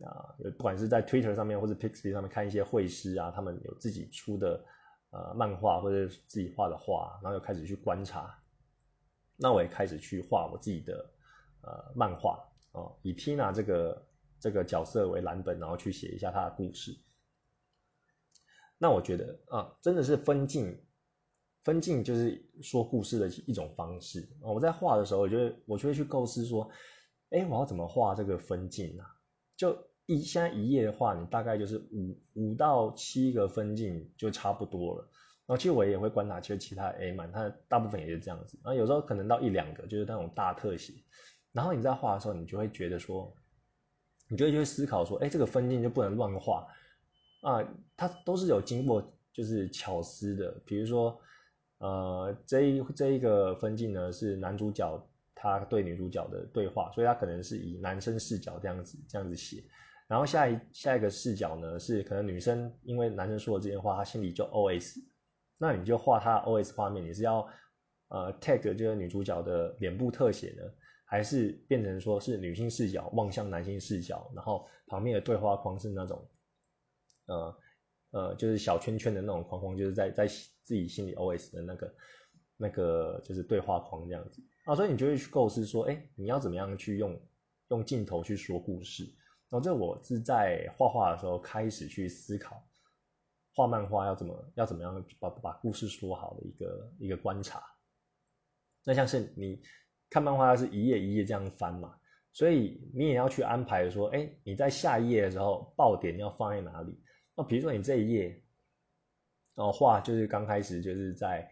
[0.00, 4.64] 啊，不管是在 Twitter 上面或者 Pixie 上面看一些绘师啊，他们有自己出的
[5.10, 8.36] 呃漫画或者自己画的画，然后又开始去观察。
[9.36, 11.10] 那我也开始去画我自己的。
[11.66, 12.38] 呃，漫画
[12.72, 14.06] 哦，以 Tina 这个
[14.44, 16.94] 这个角色为蓝本，然后去写一下他的故事。
[18.76, 20.84] 那我觉得啊，真的是分镜，
[21.62, 24.52] 分镜就是说故事的一种方式啊。
[24.52, 26.70] 我在画的时候，我就我就会去构思说，
[27.30, 29.16] 哎，我要怎么画这个分镜啊？
[29.56, 35.08] 就一现在一页的话，你大概就是五五到七个分镜就差不多了。
[35.46, 38.60] 然后其实我也会观察，其实其他 A 漫它大部分也是这样子。
[38.62, 40.92] 然后有时候可能到一两个，就是那种大特写。
[41.52, 43.34] 然后你在画的时候，你就会觉得说，
[44.34, 46.66] 你就会去思考说，哎，这个分镜就不能乱画
[47.40, 47.62] 啊，
[47.96, 49.00] 它都是有经过
[49.32, 50.60] 就是巧思的。
[50.66, 51.16] 比如说，
[51.78, 59.62] 呃，这一这一个分镜呢是男主角他对女主角的对话，所以他可能是以男生视角这样子这样子写。
[60.08, 65.00] 然后下一下一个视角呢是可能女生因为男生说了这些话，她心里就 O S，
[65.58, 67.48] 那你就画她 O S 画面，你是要
[68.08, 70.64] 呃 tag 这个女主角的脸部特写呢？
[71.06, 76.28] 还是变成说是女性视角望向男性视角，然后旁边的对话框是那种，
[77.26, 77.58] 呃
[78.10, 81.94] 呃，就是小圈圈的那种框框，就是在在自己心里 OS 的那个
[82.56, 87.20] 那个就是对话框这样子啊，所以你就会去构思说，哎，你要怎么样去用
[87.68, 89.04] 用镜头去说故事？
[89.50, 92.66] 然后这我是在画画的时候开始去思考，
[93.54, 97.62] 画漫画要怎么要怎么样把把故事说好的一个一个观察。
[98.84, 99.62] 那像是你。
[100.14, 101.92] 看漫画是一页一页这样翻嘛，
[102.30, 106.96] 所以你也要去安排说，哎，你在下一页的时候爆点要放在哪里？
[107.34, 108.40] 那比如说你这一页，
[109.56, 111.50] 哦画就是刚开始就是在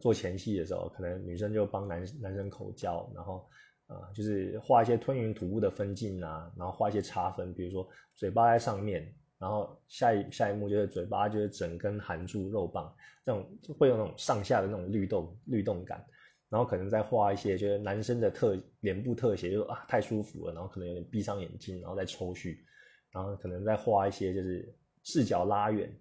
[0.00, 3.46] 做前戏的时候，可能女生就帮男男生口交，然后
[3.88, 13.46] 啊就是画一些吞云吐雾的分镜啊，然后画一些差分，比如说嘴巴在上面，然后下一下一幕就是嘴巴就是整根含住肉棒，这种
[13.78, 16.06] 会有那种上下的那种律动律动感。
[16.50, 22.64] 然后可能再画一些，就是男生的特脸部特写，就啊太舒服了，然后可能有点闭上眼睛，然后再抽蓄，
[23.10, 25.94] 然后可能再画一些，就是视角拉远，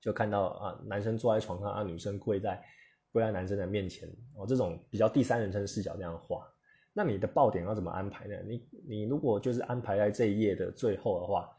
[0.00, 2.64] 就看到啊男生坐在床上，啊女生跪在
[3.10, 6.46] 跪在男生的面前，哦这种比较第三人称视角这样画，
[6.92, 8.36] 那你的爆点要怎么安排呢？
[8.46, 11.50] 你你如果就是安排在这一页的最后的话，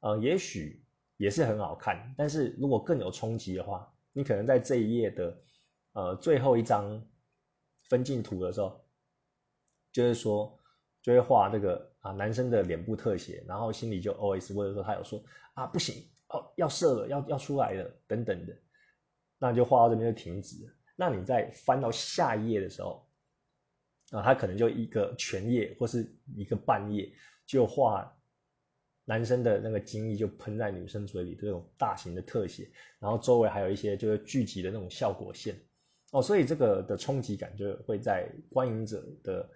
[0.00, 0.84] 呃也许
[1.18, 5.38] 也是很好看，但是如果更有冲击的话，你可能在这一页的
[5.92, 7.00] 呃最后一张。
[7.88, 8.84] 分镜图的时候，
[9.92, 10.58] 就是说
[11.02, 15.22] 就会画这个啊男生的脸部特写，然后心里就 OS 或者说他有说
[15.54, 18.56] 啊不行哦要射了要要出来了等等的，
[19.38, 20.56] 那就画到这边就停止。
[20.96, 23.08] 那你再翻到下一页的时候，
[24.10, 27.12] 啊他可能就一个全页或是一个半页
[27.46, 28.14] 就画
[29.04, 35.58] 男生的那个精液就喷在女生嘴里这种大型的特写，然后周围还有一些就是聚集的那种效果线。
[36.10, 39.50] 哦，所以这个的冲击感就会在观影者的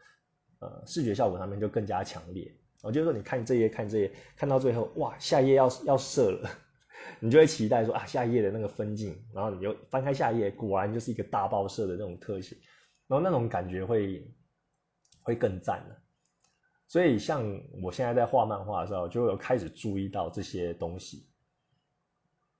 [0.60, 2.54] 呃视觉效果上面就更加强烈。
[2.82, 6.50] 我就是说，你看这页看这页，看到最后，哇，下一页要要射了，
[7.20, 12.56] 你就会期待说啊，下一页的那个分镜，然后你就翻开下一页，果然就是一个大爆射的那种特写，
[13.06, 14.28] 然后那种感觉会
[15.22, 16.02] 会更赞了。
[16.86, 17.42] 所以像
[17.82, 21.26] 我现在在画漫画的时候，就有开始注意到这些东西。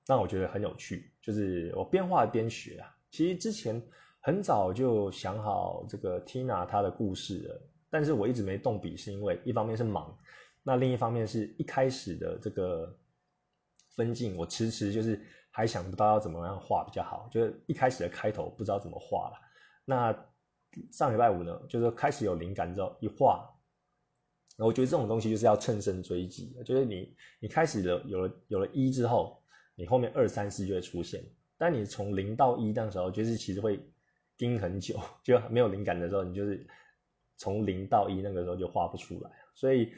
[0.05, 2.97] 让我觉得很有趣，就是我边画边学啊。
[3.13, 3.79] 其实之前
[4.21, 10.17] 很早就想好这个 Tina 她的故事了，但是我一直没动笔，是因为一方面是忙，
[10.63, 12.97] 那另一方面是一开始的这个
[13.95, 15.21] 分镜，我迟迟就是
[15.51, 19.37] 还想不到要怎么样画比较好，就是一开始的开头不知道怎么画了。
[19.85, 20.11] 那
[20.91, 23.47] 上礼拜五呢，就是开始有灵感之后一画，
[24.57, 29.43] 我觉得这种东西就是要乘胜追击，就是你你开始了有了有了一之后，
[29.75, 31.23] 你后面二三四就会出现。
[31.63, 33.79] 但你从零到一那时候，就是其实会
[34.37, 36.67] 盯很久， 就没有灵感的时候，你就是
[37.37, 39.31] 从零到一那个时候就画不出来。
[39.55, 39.93] 所以，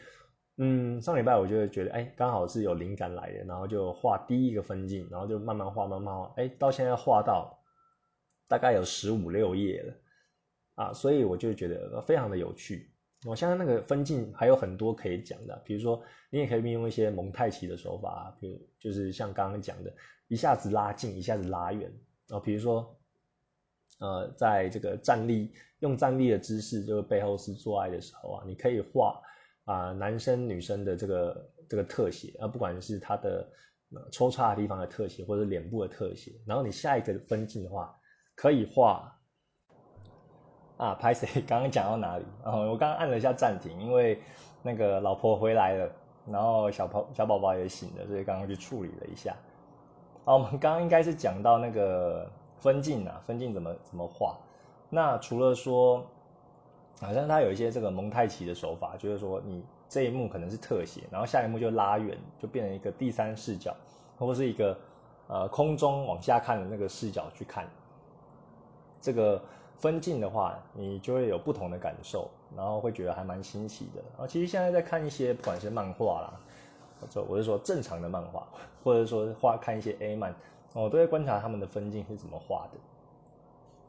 [0.58, 7.60] 嗯，上礼拜我就觉得，哎，刚好是有灵感来的，然后就画第一个分镜，然后就慢慢画，慢慢画，哎，到现在画到
[8.47, 9.93] 大概有十五六页了。
[10.75, 12.91] 啊，所以我就觉得非常的有趣。
[13.25, 15.99] 我相信那个分镜还有很多可以讲的，比如说
[16.30, 19.91] 你也可以运用一些蒙太奇的手法，比如就是像刚刚讲的，
[20.28, 21.92] 一下子拉近，一下子拉远。
[22.30, 22.98] 啊，比如说，
[24.00, 29.22] 呃，在这个站立用站立的姿势，就是背后是做爱的时候啊，你可以画
[29.66, 33.48] 啊男生女生的这个这个特写，啊，不管是他的
[34.12, 36.32] 抽插的地方的特写，或者脸部的特写。
[36.46, 37.96] 然后你下一个分镜的话，
[38.36, 39.12] 可以画。
[40.78, 41.26] 啊，拍谁？
[41.48, 42.26] 刚刚讲到哪里？
[42.44, 44.20] 啊我刚刚按了一下暂停，因为
[44.62, 45.90] 那个老婆回来了，
[46.28, 49.34] 然后小宝小宝宝也醒了，所以刚刚去处理了一下。
[50.26, 54.36] 好，我们刚刚应该是讲到那个分镜啊，分镜怎么怎么画。
[54.90, 56.04] 那除了说，
[57.00, 63.76] 好像它有一些这个蒙太奇的手法，就是说你这一幕可能是特写，然后下一幕就拉远，就变成一个第三视角，
[64.18, 64.76] 或是一个
[65.28, 67.68] 呃空中往下看的那个视角去看
[69.00, 69.42] 这个。
[69.78, 74.24] 分镜的话，你就会有不同的感受，然后会觉得还蛮新奇的。
[74.24, 76.40] 啊，其实现在在看一些不管是漫画啦，
[77.00, 78.48] 或者我是说正常的漫画，
[78.84, 80.36] 或者说画看一些 A 漫，
[80.74, 82.80] 我都会观察他们的分镜是怎么画的。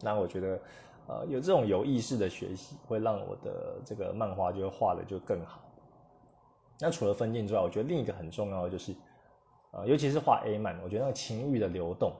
[0.00, 0.60] 那我觉得，
[1.06, 5.60] 呃，有这种有意识的学习，会让我的这个漫画就画的就更好。
[6.78, 8.94] 那除了分镜之外，我觉得另一个很重要的就是，
[9.72, 12.12] 呃，尤其是画 A 漫，我觉得那个情欲的流动。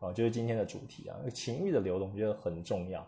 [0.00, 3.06] 啊，就是今天的主题啊，情欲的流动，我觉得很重要。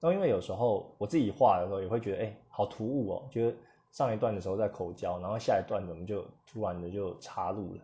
[0.00, 3.28] 那因为有时候我自己画的时候，也会觉得，哎，好突兀哦。
[3.30, 3.56] 觉得
[3.92, 7.80] 上一段的时候在口交，然后下一段怎么就突然的就插入了？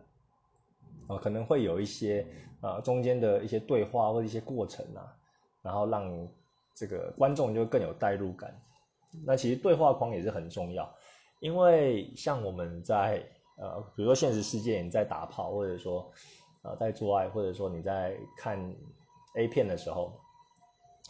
[1.07, 2.27] 啊，可能会有一些
[2.59, 5.15] 啊中间的一些对话或者一些过程啊，
[5.61, 6.27] 然后让
[6.75, 8.53] 这个观众就更有代入感。
[9.25, 10.93] 那其实对话框也是很重要，
[11.39, 13.23] 因为像我们在
[13.57, 16.11] 呃，比如说现实世界你在打炮，或者说。
[16.61, 18.59] 啊，在做爱或者说你在看
[19.37, 20.11] A 片的时候，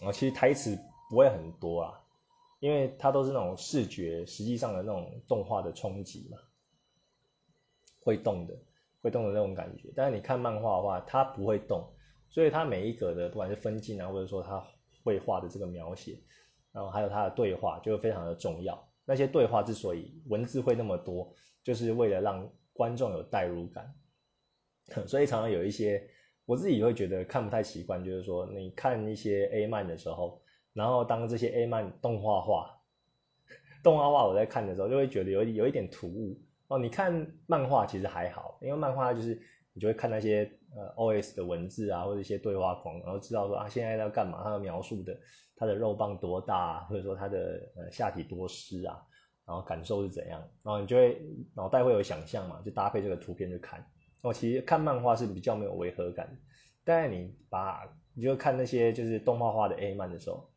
[0.06, 0.78] 啊，其实台词
[1.10, 1.99] 不会很多啊，
[2.60, 6.38] 因为它都是那种视觉实际上的那种动画的冲击嘛，
[8.02, 8.58] 会动的，
[9.02, 9.92] 会动的那种感觉。
[9.96, 11.88] 但是你看漫画的话，它不会动，
[12.30, 14.62] 所以它每一格的不管是分镜啊，或者说它
[15.04, 16.20] 绘画的这个描写，
[16.72, 18.88] 然后还有它的对话，就非常的重要。
[19.06, 23.96] 那些对话之所以文字会那么多，就是为了让观众有代入感。
[25.08, 26.10] 所以常常有一些
[26.46, 30.42] 我自己会觉得看不太习惯，就是说你看一些 A 漫的时候，
[30.80, 32.80] 然后当这些 A 漫动画化，
[33.84, 36.40] 动画化我在看的时候就会觉得有有一点突兀
[36.70, 36.80] 哦。
[36.80, 39.38] 你看漫画其实还好，因为漫画就是
[39.74, 45.20] 你就会看那些呃 OS 的文字啊，或者一些对话框，然后知道说啊现在要干嘛，他描述的
[45.58, 48.98] 他的肉棒多大，或者说他的呃下体多湿啊，
[49.46, 51.22] 然后感受是怎样，然后你就会
[51.54, 53.86] 脑袋会有想象嘛，就搭配这个图片去看。
[54.22, 56.30] 哦，其实看漫画是比较没有违和感，
[56.84, 60.49] 但是你把你就看那些就是动画化的 A 漫的时候，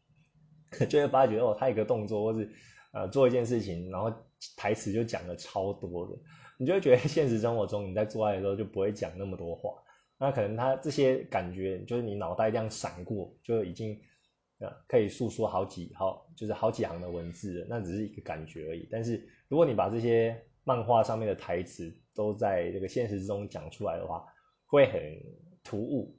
[0.88, 2.50] 就会发觉哦，他一个动作或是
[2.92, 4.12] 呃做一件事情，然后
[4.56, 6.18] 台词就讲的超多的，
[6.58, 9.74] 你就会觉得 现实生活中你在做爱的时候就不会讲那么多话，
[10.18, 13.98] 那可能他这些感觉就是你脑袋这样闪过，就已经
[14.58, 18.88] 呃可以诉说好几好就是好几行的文字，那只是一个感觉而已。
[18.90, 24.24] 但是如果你把这些漫画上面的台词，都在这个现实之中讲出来的话，
[24.66, 25.00] 会很
[25.64, 26.16] 突兀，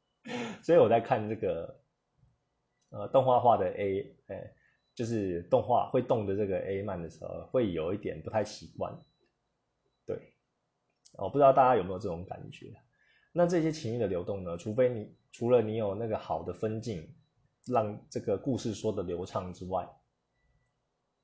[0.62, 1.77] 所以我在看这个
[2.90, 4.52] 呃动画化的 A，哎，
[4.94, 8.92] 就是动画会动的这个 A 漫的时候，会有一点不太习惯。
[10.06, 10.18] 对，
[11.14, 12.74] 我不知道大家有没有这种感觉。
[13.32, 14.56] 那这些情绪的流动呢？
[14.56, 17.14] 除非你除了你有那个好的分镜，
[17.66, 19.84] 让这个故事说的流畅之外，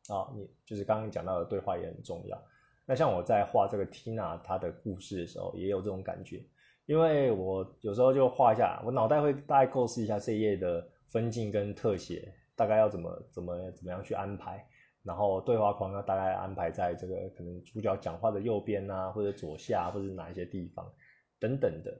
[0.08, 2.40] 啊，你就是刚刚讲到的对话也很重要。
[2.84, 6.44] 那像我在画这个 Tina 她的故事的时候，也有这种感觉，
[6.84, 14.66] 因为我有时候就画一下，我脑袋会大概构思一下这一页的分镜跟特写，大概要怎么怎么怎么样去安排，
[15.02, 20.92] 然后对话框要大概安排在这个可能主角讲话的右边啊，或者左下，或者哪一些地方
[21.38, 21.90] 等等的，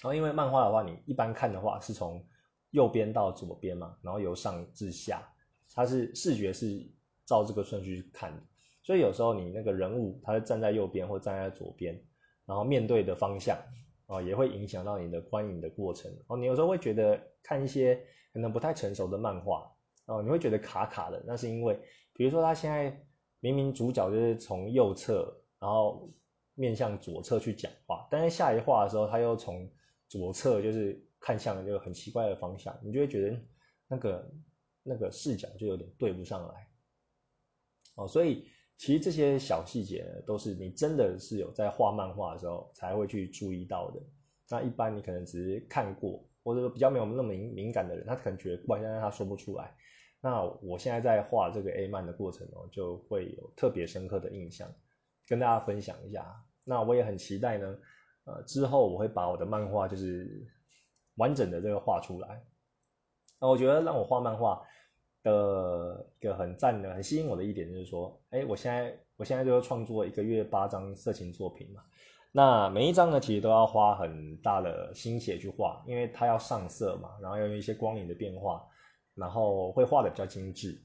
[0.00, 2.24] 然后因为漫画的话，你一般看的话是从
[2.70, 5.22] 右边到左边嘛，然后由上至下，
[5.74, 6.86] 它是视觉是
[7.24, 8.42] 照这个顺序去看的，
[8.82, 12.00] 所以有时候你那个人物他是站在右边或站在左边，
[12.46, 13.58] 然后面对的方向
[14.06, 16.10] 啊，也会影响到你的观影的过程。
[16.28, 17.96] 哦，你有时候会觉得看一些
[18.34, 19.74] 可能不太成熟的漫画
[20.04, 21.80] 哦，你会觉得卡卡的，那是因为
[22.12, 23.02] 比如说他现在
[23.40, 26.12] 明明主角就是从右侧，然后
[26.54, 29.66] 面向左侧去讲话，但是下一话的时候他又从
[30.08, 33.40] 左侧就是看向一个很奇怪的方向，你就会觉得
[33.88, 34.30] 那个
[34.82, 36.68] 那个视角就有点对不上来
[37.94, 38.46] 哦，所以
[38.76, 44.02] 其实这些小细节呢，都是你真的是有在画漫画的时候才会去注意到的。
[44.50, 49.74] 那一般你可能只是看过，或者说比较没有那么敏敏感的人，他可能觉得怪，但是他说不出来。
[50.20, 54.68] 那我现在在画这个 A 漫的过程哦，就会有特别深刻的印象，
[55.26, 56.44] 跟大家分享一下。
[56.64, 57.78] 那我也很期待呢。
[58.24, 60.46] 呃，之后我会把我的漫画就是
[61.14, 62.44] 完整的这个画出来。
[63.40, 64.60] 那我觉得让我画漫画
[65.22, 71.82] 的一个很赞的、很吸引我的一点就是说，哎，我现在我现在就创作一个月八张色情作品嘛。
[72.32, 78.66] 那每一张呢，其实都要花很大的心血去画，因为它要上色嘛，然后要用一些光影的变化，
[79.14, 80.80] 然后会画的比较精致。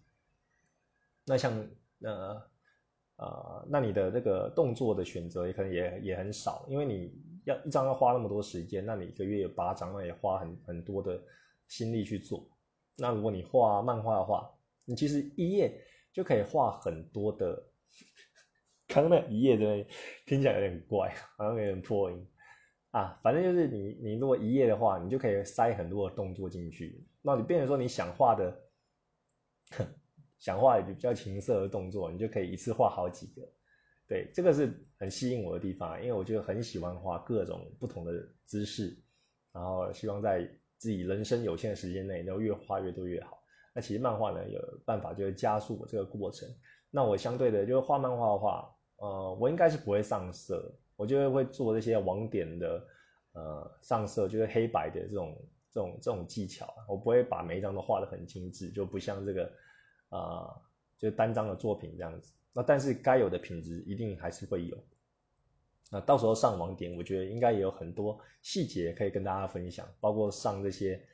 [1.26, 1.54] 那像
[2.02, 2.42] 呃
[3.18, 7.14] 呃，那你的这个动作的选择也可能也也很少，因为你。
[7.46, 11.22] 要一张要花那么多时间，那你一个月有八张，那也花很很多的
[11.68, 12.42] 心力去做。
[12.96, 14.50] 那如果你画漫画的话，
[14.86, 15.78] 你其实一页
[16.14, 17.62] 就可以画很多的。
[18.94, 19.86] 刚那一页真的
[20.26, 22.28] 听起来有点怪， 好像有点破音
[22.92, 23.20] 啊。
[23.24, 27.04] 反正就是你你如果一页的话，你就可以塞很多的动作进去。
[27.22, 28.56] 那你变成说你想画的，
[30.40, 33.42] 想画也比较情色的动作，你就可以一次画好几个。
[34.08, 38.12] 对，这个是很吸引我的地方，因为我就很喜欢画各种不同的
[38.46, 38.96] 姿势，
[39.54, 43.42] 然后希望在自己人生有限的时间内，能够越画越多越好。
[43.74, 46.48] 那其实漫画呢，有办法就是加速我这个过程。
[46.92, 48.73] 那我相对的，就是画漫画的话，
[49.04, 52.88] 呃，我应该是不会上色，我就会做这些网点的，
[53.34, 55.38] 呃，上色就是黑白的这种
[55.70, 59.52] 这种这种技巧，我不会把每一张都画得很精致，就不像这个，
[60.08, 60.56] 啊，
[60.98, 62.32] 就单张的作品这样子。
[62.54, 64.78] 那但是该有的品质一定还是会有。
[65.92, 71.06] 那到时候上网点，我觉得应该也有很多细节可以跟大家分享，包括上这些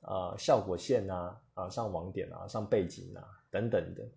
[0.00, 4.08] 啊效果线啊啊上网点啊上背景啊等等的，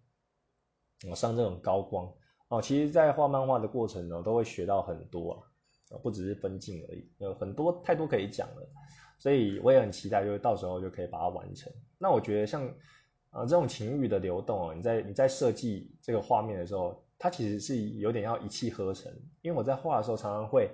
[1.11, 2.11] 我上这种高光
[2.57, 2.61] 哦。
[2.61, 5.45] 其实，在画漫画的过程呢，都会学到很多
[5.89, 8.69] 啊，不只是分镜而已，有很多太多可以讲了。
[9.19, 11.71] 所以我也很期待，就是到时候就可以把它完成。
[11.97, 12.73] 那我觉得像。
[13.35, 19.11] 啊，这种情欲的流动哦，你在你在设计这个画面的时候，它其实是有点要一气呵成。
[19.41, 20.69] 因为我在画的时候，常常会，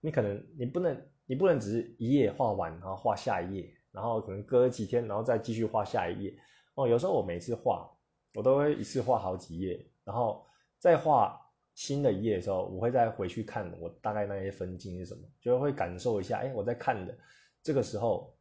[0.00, 6.34] 你可能你不能你不能只是一页画完，然后画下一页，然后可能隔几天，然后再继续画下一页。
[6.76, 7.86] 哦，有时候我每次画，
[8.32, 10.46] 我都会一次画好几页，然后
[10.78, 11.40] 再画
[11.74, 17.16] 新的一页的时候，我会再回去看我大概那些分镜是什么，就会感受一下，哎，我在看的
[17.62, 18.34] 这个时候。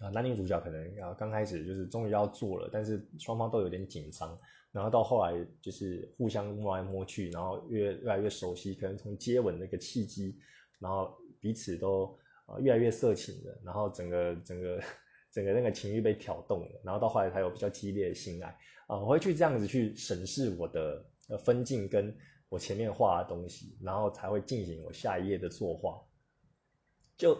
[0.00, 4.38] 啊，男女主角可能啊刚开始就是终于要做了，但是双方都有点紧张，
[4.70, 10.38] 然后到后来就是互相摸来摸去，然后越越来越熟悉，可能从接吻那个契机，
[10.78, 14.80] 然后彼此都啊越来越色情的，然后整个整个
[15.34, 18.56] 整个那个情欲被挑动了，然后到后来才有比较激烈的性爱
[18.86, 22.14] 啊，我会去这样子去审视我的呃分镜跟
[22.48, 26.02] 我前面画的东西，然后才会进行我下一页的作画，
[27.16, 27.38] 就。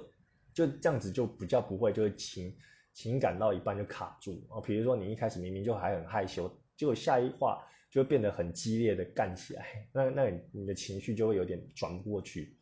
[0.55, 2.53] 就这样子就比较不会，就是情
[2.93, 4.61] 情感到一半就卡住啊。
[4.61, 12.59] 比如说你一开始明明就还很害羞，结果下一画就变得很激烈的干起来， 那那你的情绪就会有点转不过去，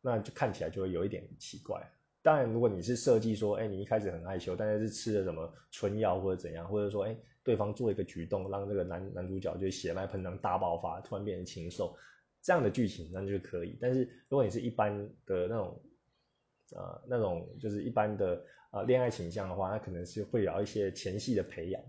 [0.00, 1.80] 那就看起来就会有一点奇怪。
[2.22, 7.16] 当然，如果你是设计说，哎，你一开始很害羞，但是是吃了什么春药或者怎样，或者说，哎，
[7.46, 11.96] 对方做一个举动，让这个男男主角就血脉喷张大爆发，突然变成禽兽，
[12.42, 13.78] 这样的剧情那就可以。
[13.80, 14.92] 但是如果你是一般
[15.24, 15.80] 的那种。
[16.74, 21.80] 呃，那种就是一般的呃恋爱倾向的话，那可能是会有一些前戏的培养。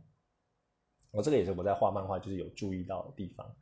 [1.09, 3.55] 我这个也是我在画漫画就是有注意到的地方，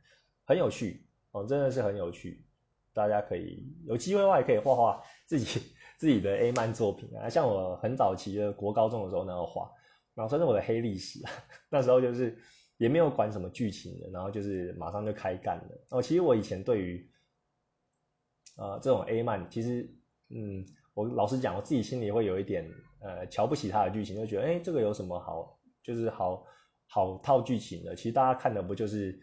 [0.44, 2.44] 很有趣哦，真的是很有趣。
[2.92, 5.62] 大家可以有机会的话，也可以画画自己
[5.96, 7.30] 自己的 A 漫作品啊。
[7.30, 9.72] 像我很早期的国高中的时候那个画，
[10.16, 11.20] 然后算是我的黑历史。
[11.70, 12.36] 那时候就是
[12.78, 15.86] 也没有管什么剧情的，然后就是马上就开干了。
[15.90, 17.08] 哦，其实我以前对于
[18.56, 19.88] 呃这种 A 漫，其实
[20.30, 20.66] 嗯。
[20.96, 22.66] 我老实讲，我自己心里会有一点
[23.02, 26.42] 呃瞧不起他的剧情，就觉得哎，这个有什么好，就是好
[26.86, 27.94] 好套剧情的？
[27.94, 29.20] 其实大家看的不就是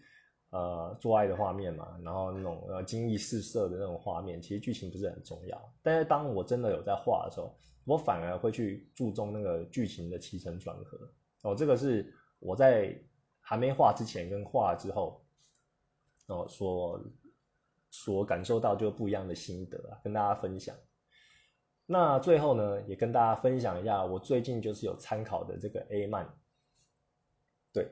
[0.51, 5.73] 呃做爱的画面嘛，然后那种呃惊异四射的那种画面，其实剧情不是很重要。
[5.81, 10.97] 但是当我真的有在画的时候，我反而会去注重那个剧情的起承转合。
[11.41, 12.97] 哦，这个是我在
[13.41, 15.25] 还没画之前跟画之后，
[16.27, 17.03] 哦所
[17.89, 20.75] 所感受到就不一样的心得啊，跟大家分享。
[21.85, 26.33] 那最后呢，也跟大家分享一下，我最近就是有参考的这个 A 漫。
[27.73, 27.91] 对，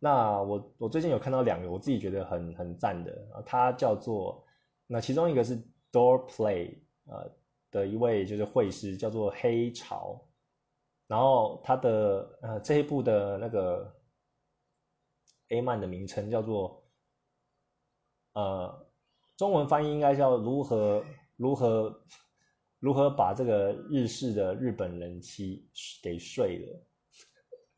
[0.00, 4.44] 那我我最近有看到两个我自己觉得很很赞的啊，它叫做
[4.88, 5.56] 那其中一个是
[5.92, 7.30] Door Play 呃
[7.72, 10.24] 的一位就是绘师叫做黑潮，
[11.08, 13.92] 然后他的呃这一部的那个
[15.48, 16.84] A 漫的名称叫做
[18.34, 18.86] 呃
[19.36, 21.04] 中文翻译应该叫如何
[21.36, 22.00] 如何。
[22.82, 25.70] 如何把这个日式的日本人妻
[26.02, 26.84] 给睡了？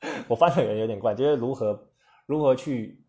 [0.30, 1.90] 我翻的有点怪，就是如何
[2.24, 3.04] 如何去，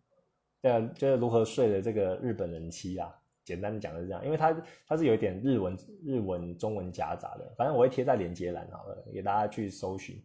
[0.60, 3.18] 呃，就是如何睡了这个日本人妻啊？
[3.46, 4.54] 简单的讲是这样，因为它
[4.86, 10.22] 它是有一点日文日文中文夹杂的，反正我会贴在连接栏好了，给大家去搜寻。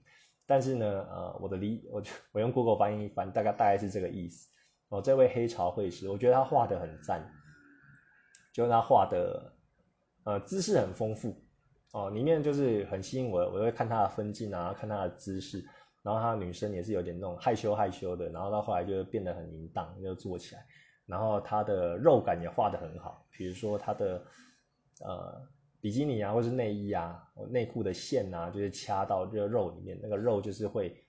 [0.48, 2.04] 但是呢，呃，我的理我
[2.34, 4.50] 我用 Google 翻译一翻，大概大概是这个意思。
[4.90, 7.24] 哦，这位黑潮会师，我觉得他画的很赞，
[8.52, 9.54] 就是他画的
[10.26, 11.34] 呃姿势很丰富。
[11.94, 15.64] 哦，里面就是很吸引我，我会看他的分镜啊，看他的姿势，
[16.02, 20.66] 然后他的女生也是有点那种害羞害羞的，然后到后来就变得很淫荡，就做起来，
[21.12, 24.26] 然后她的肉感也画得很好，比如说她的
[25.02, 25.48] 呃
[25.80, 31.06] 比基尼啊，或是内衣啊，内裤的线啊，就是掐到这个肉里面，那个肉就是会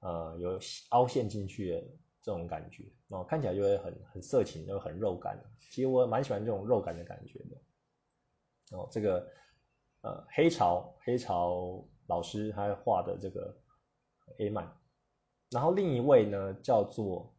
[0.00, 0.58] 呃有
[0.90, 1.80] 凹陷进去的
[2.20, 5.38] 这种感觉，哦，看起来就会很很色情，就很肉感，
[5.70, 9.26] 其实我蛮喜欢这种肉感的感觉的，哦，这个。
[10.00, 13.52] 呃，黑潮黑潮老师他画的这个
[14.38, 14.72] A 曼，
[15.50, 17.34] 然后另一位呢叫做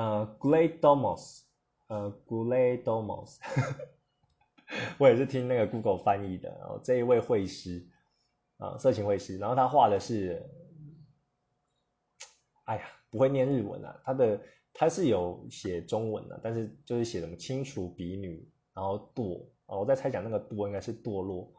[0.00, 1.42] 呃 Gladomos，
[1.88, 3.36] 呃 Gladomos，
[4.98, 7.86] 我也是听那个 Google 翻译的，然后这一位绘师
[8.56, 10.42] 啊，色情绘师，然后他画的是，
[12.64, 14.40] 哎呀，不会念日文啊，他的
[14.72, 19.76] 他是有写中文的，但是就是写什么清楚比女，然后堕啊。
[19.76, 21.52] 我在猜想那个堕应该是堕落，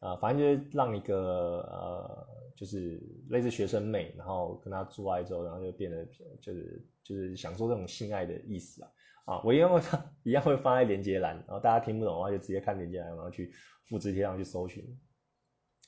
[0.00, 3.00] 啊，反正就是让一个呃，就是
[3.30, 6.04] 类似学生妹，然后跟他做爱之后，然后就变得
[6.38, 8.90] 就是就是享受这种性爱的意思啊，
[9.24, 9.80] 啊，我一样会
[10.22, 13.52] 一样会放在连接栏，然后大家听不懂的话就直接看连接栏，然后去
[13.88, 14.84] 复制贴上去搜寻。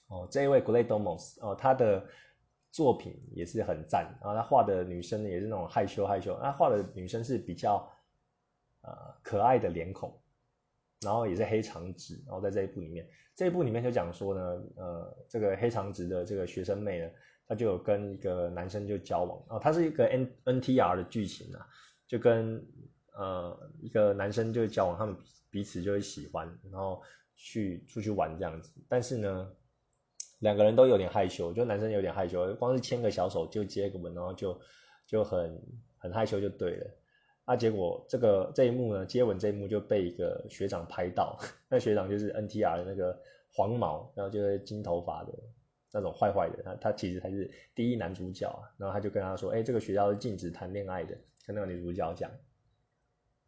[0.08, 2.06] 哦，这一位 Gladomos 哦，他的
[2.70, 7.90] 作品也是很赞，然后他画的女生也是那种害羞害羞，他画的女生是比较
[8.82, 8.92] 呃
[9.22, 10.18] 可爱的脸孔。
[11.00, 14.40] 然后也是黑长直，然后在这一部里面，这一部里面就讲说呢，
[14.76, 17.10] 呃，这个黑长直的这个学生妹呢，
[17.46, 21.66] 她就有跟一个男生就交往，哦，他是一个 N N T R 的剧情啊，
[22.06, 22.64] 就跟
[23.16, 25.14] 呃一个男生就交往，他们
[25.50, 27.02] 彼此就会喜欢，然后
[27.36, 29.52] 去出去玩这样子，但是呢，
[30.38, 34.58] 两个人都有点害羞，就男生有点害羞，光是牵个小手就接个吻，然后就
[35.06, 35.62] 就很
[35.98, 36.90] 很害羞就对了。
[37.44, 41.38] 啊，结果这个这一幕呢，接吻这一幕就被一个学长拍到，
[41.68, 43.20] 那学长就是 NTR 的那个
[43.52, 45.32] 黄毛，然后就是金头发的
[45.94, 51.16] 那种坏坏的，他他其实才是第一男主角啊，然后他就跟他说，哎，这个学校是禁止谈恋爱的，
[51.46, 52.28] 跟那个女主角讲，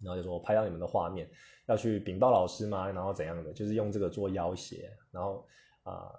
[0.01, 1.29] 然后就说我拍到你们的画面，
[1.67, 2.89] 要去禀报老师吗？
[2.91, 5.45] 然后怎样的，就是用这个做要挟，然后
[5.83, 6.13] 啊，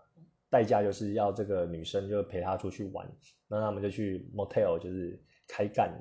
[0.49, 3.09] 代价就是要这个女生就陪他出去玩，
[3.47, 5.97] 那他们就去 motel 就是开干。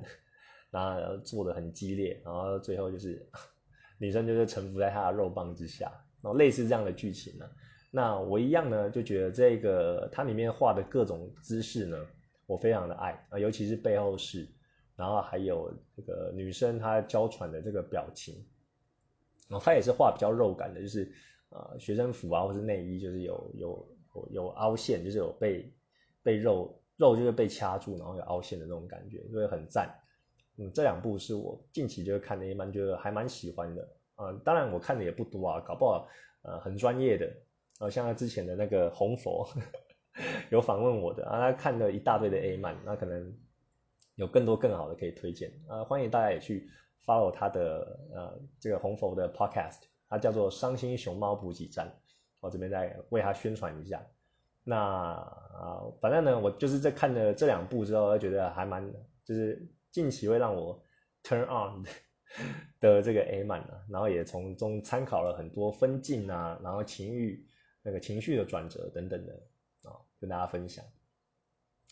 [0.69, 3.25] 然后做的很激烈，然后最后就是
[3.97, 5.89] 女生就是臣服在他的肉棒之下，
[6.21, 7.49] 然后类似这样的剧情呢。
[7.89, 11.97] 那我一样呢就觉得这个它里面画的各种姿势呢，
[12.45, 14.47] 我非常的爱啊，尤其是背后式，
[14.95, 18.35] 然后还有这个女生她娇喘的这个表情，
[19.47, 21.11] 然后它也是画比较肉感的，就是
[21.49, 25.73] 呃学生服啊或是内衣就是有有有有凹陷，就是有被
[26.21, 29.89] 被肉肉就是被掐住，然后有凹陷的那种感觉，就会很赞。
[30.57, 34.33] 嗯，这两部是我近期就是看的，一般觉得还蛮喜欢的啊。
[34.43, 36.09] 当然我看的也不多啊，搞不好
[36.41, 37.31] 呃很专业的，
[37.79, 39.47] 呃像之前的那个红佛
[40.49, 43.33] 有访问我的啊，他看了一大堆的 A 漫，那可能
[44.15, 45.83] 有更多更好的可以推荐啊。
[45.83, 46.69] 欢迎大家也去
[47.05, 51.91] follow 他的呃这个红佛的 podcast，它叫做伤心熊猫补给站，
[52.39, 54.01] 我这边再为他宣传一下。
[54.63, 58.91] 那啊，反正呢，我就是在看了这两部之后，觉得还蛮
[59.23, 59.67] 就是。
[59.89, 60.79] 近期会让我
[61.23, 61.83] turn on
[62.79, 67.43] 的这个 A 漫啊，然后也从中参考了很多分镜啊，然后情欲
[67.87, 69.33] 那个情绪的转折等等的
[69.83, 70.83] 啊，跟大家分享。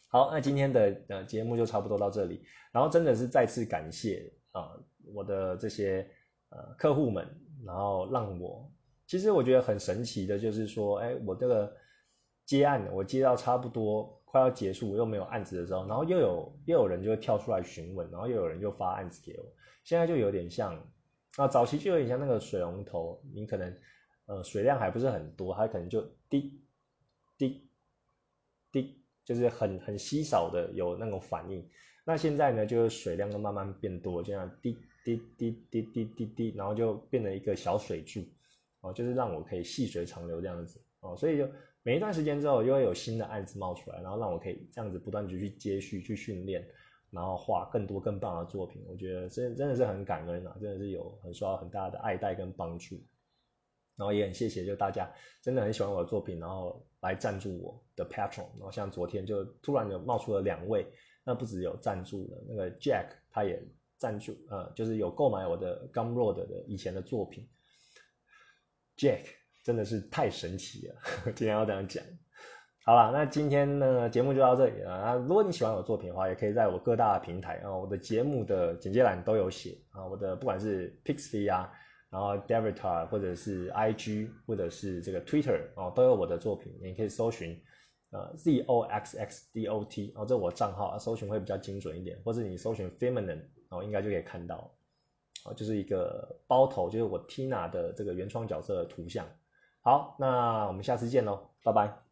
[0.08, 4.78] 好，那今天的呃节目就差不多到这里，然后真的是再次感谢啊
[5.14, 6.06] 我的这些
[6.50, 7.26] 呃客户们，
[7.66, 8.70] 然后让我
[9.08, 11.74] 其实我觉得很神奇的就是说，哎，我这个
[12.46, 19.46] 接案我接到差不多快要结束，又没有案子的时候，然后又有又有人就会跳出来询问，然后又有人就发案子给我，
[19.86, 20.76] 现在就有点像
[21.38, 23.74] 啊早期就有点像那个水龙头，你可能
[24.26, 26.62] 呃水量还不是很多，它可能就滴
[27.38, 27.70] 滴
[28.72, 29.02] 滴。
[29.26, 31.68] 就是很很稀少的有那种反应，
[32.06, 38.24] 那现在呢，就是水量都慢慢变多，这样滴滴滴滴滴滴滴，然后就变成一个小水柱，
[38.82, 41.50] 哦，就是让我可以细水长流这样子，哦，所以就
[41.82, 46.64] 每一段时间之后，又会有新的案子冒出来，然后让我可以这样子不断的去接续去训练，
[47.10, 53.04] 然后画更多更棒的作品，我觉得真真的是很感恩啊，真的是有很受到很大的爱戴跟帮助。
[53.98, 55.10] 然后也很谢谢，就大家
[55.42, 58.48] 真的很喜欢我的作品，然后来赞助我的 Patron。
[58.58, 60.86] 然后像昨天就突然就冒出了两位，
[61.24, 63.62] 那不只有赞助的，那个 Jack 他也
[63.98, 67.48] 赞助，呃，就是有购买我的 Gumroad 的以前的作品。
[68.98, 69.26] Jack
[69.64, 70.96] 真的是太神奇了，
[71.36, 72.04] 今天要这样讲。
[72.84, 75.14] 好了，那今天呢节目就到这里了啊。
[75.16, 81.72] 如果你喜欢我作品的话，也可以在我各大平台啊，我的节目的简介栏都有写啊，我的不管是 Pixie 啊。
[82.10, 87.62] 然后 d e v i t a 或者是 IG 或者是这个 Twitter 哦，都有我的作品，你可以搜寻
[88.12, 94.74] 呃 Z O X X D O T 哦，这我账号，搜寻会比较精准一点，或者你搜寻 Feminine 哦，应该就可以看到，
[95.44, 99.28] 哦，就是一个包头，就是我 Tina 的这个原创角色的图像。
[99.82, 102.05] 好，那我们下次见喽，拜拜。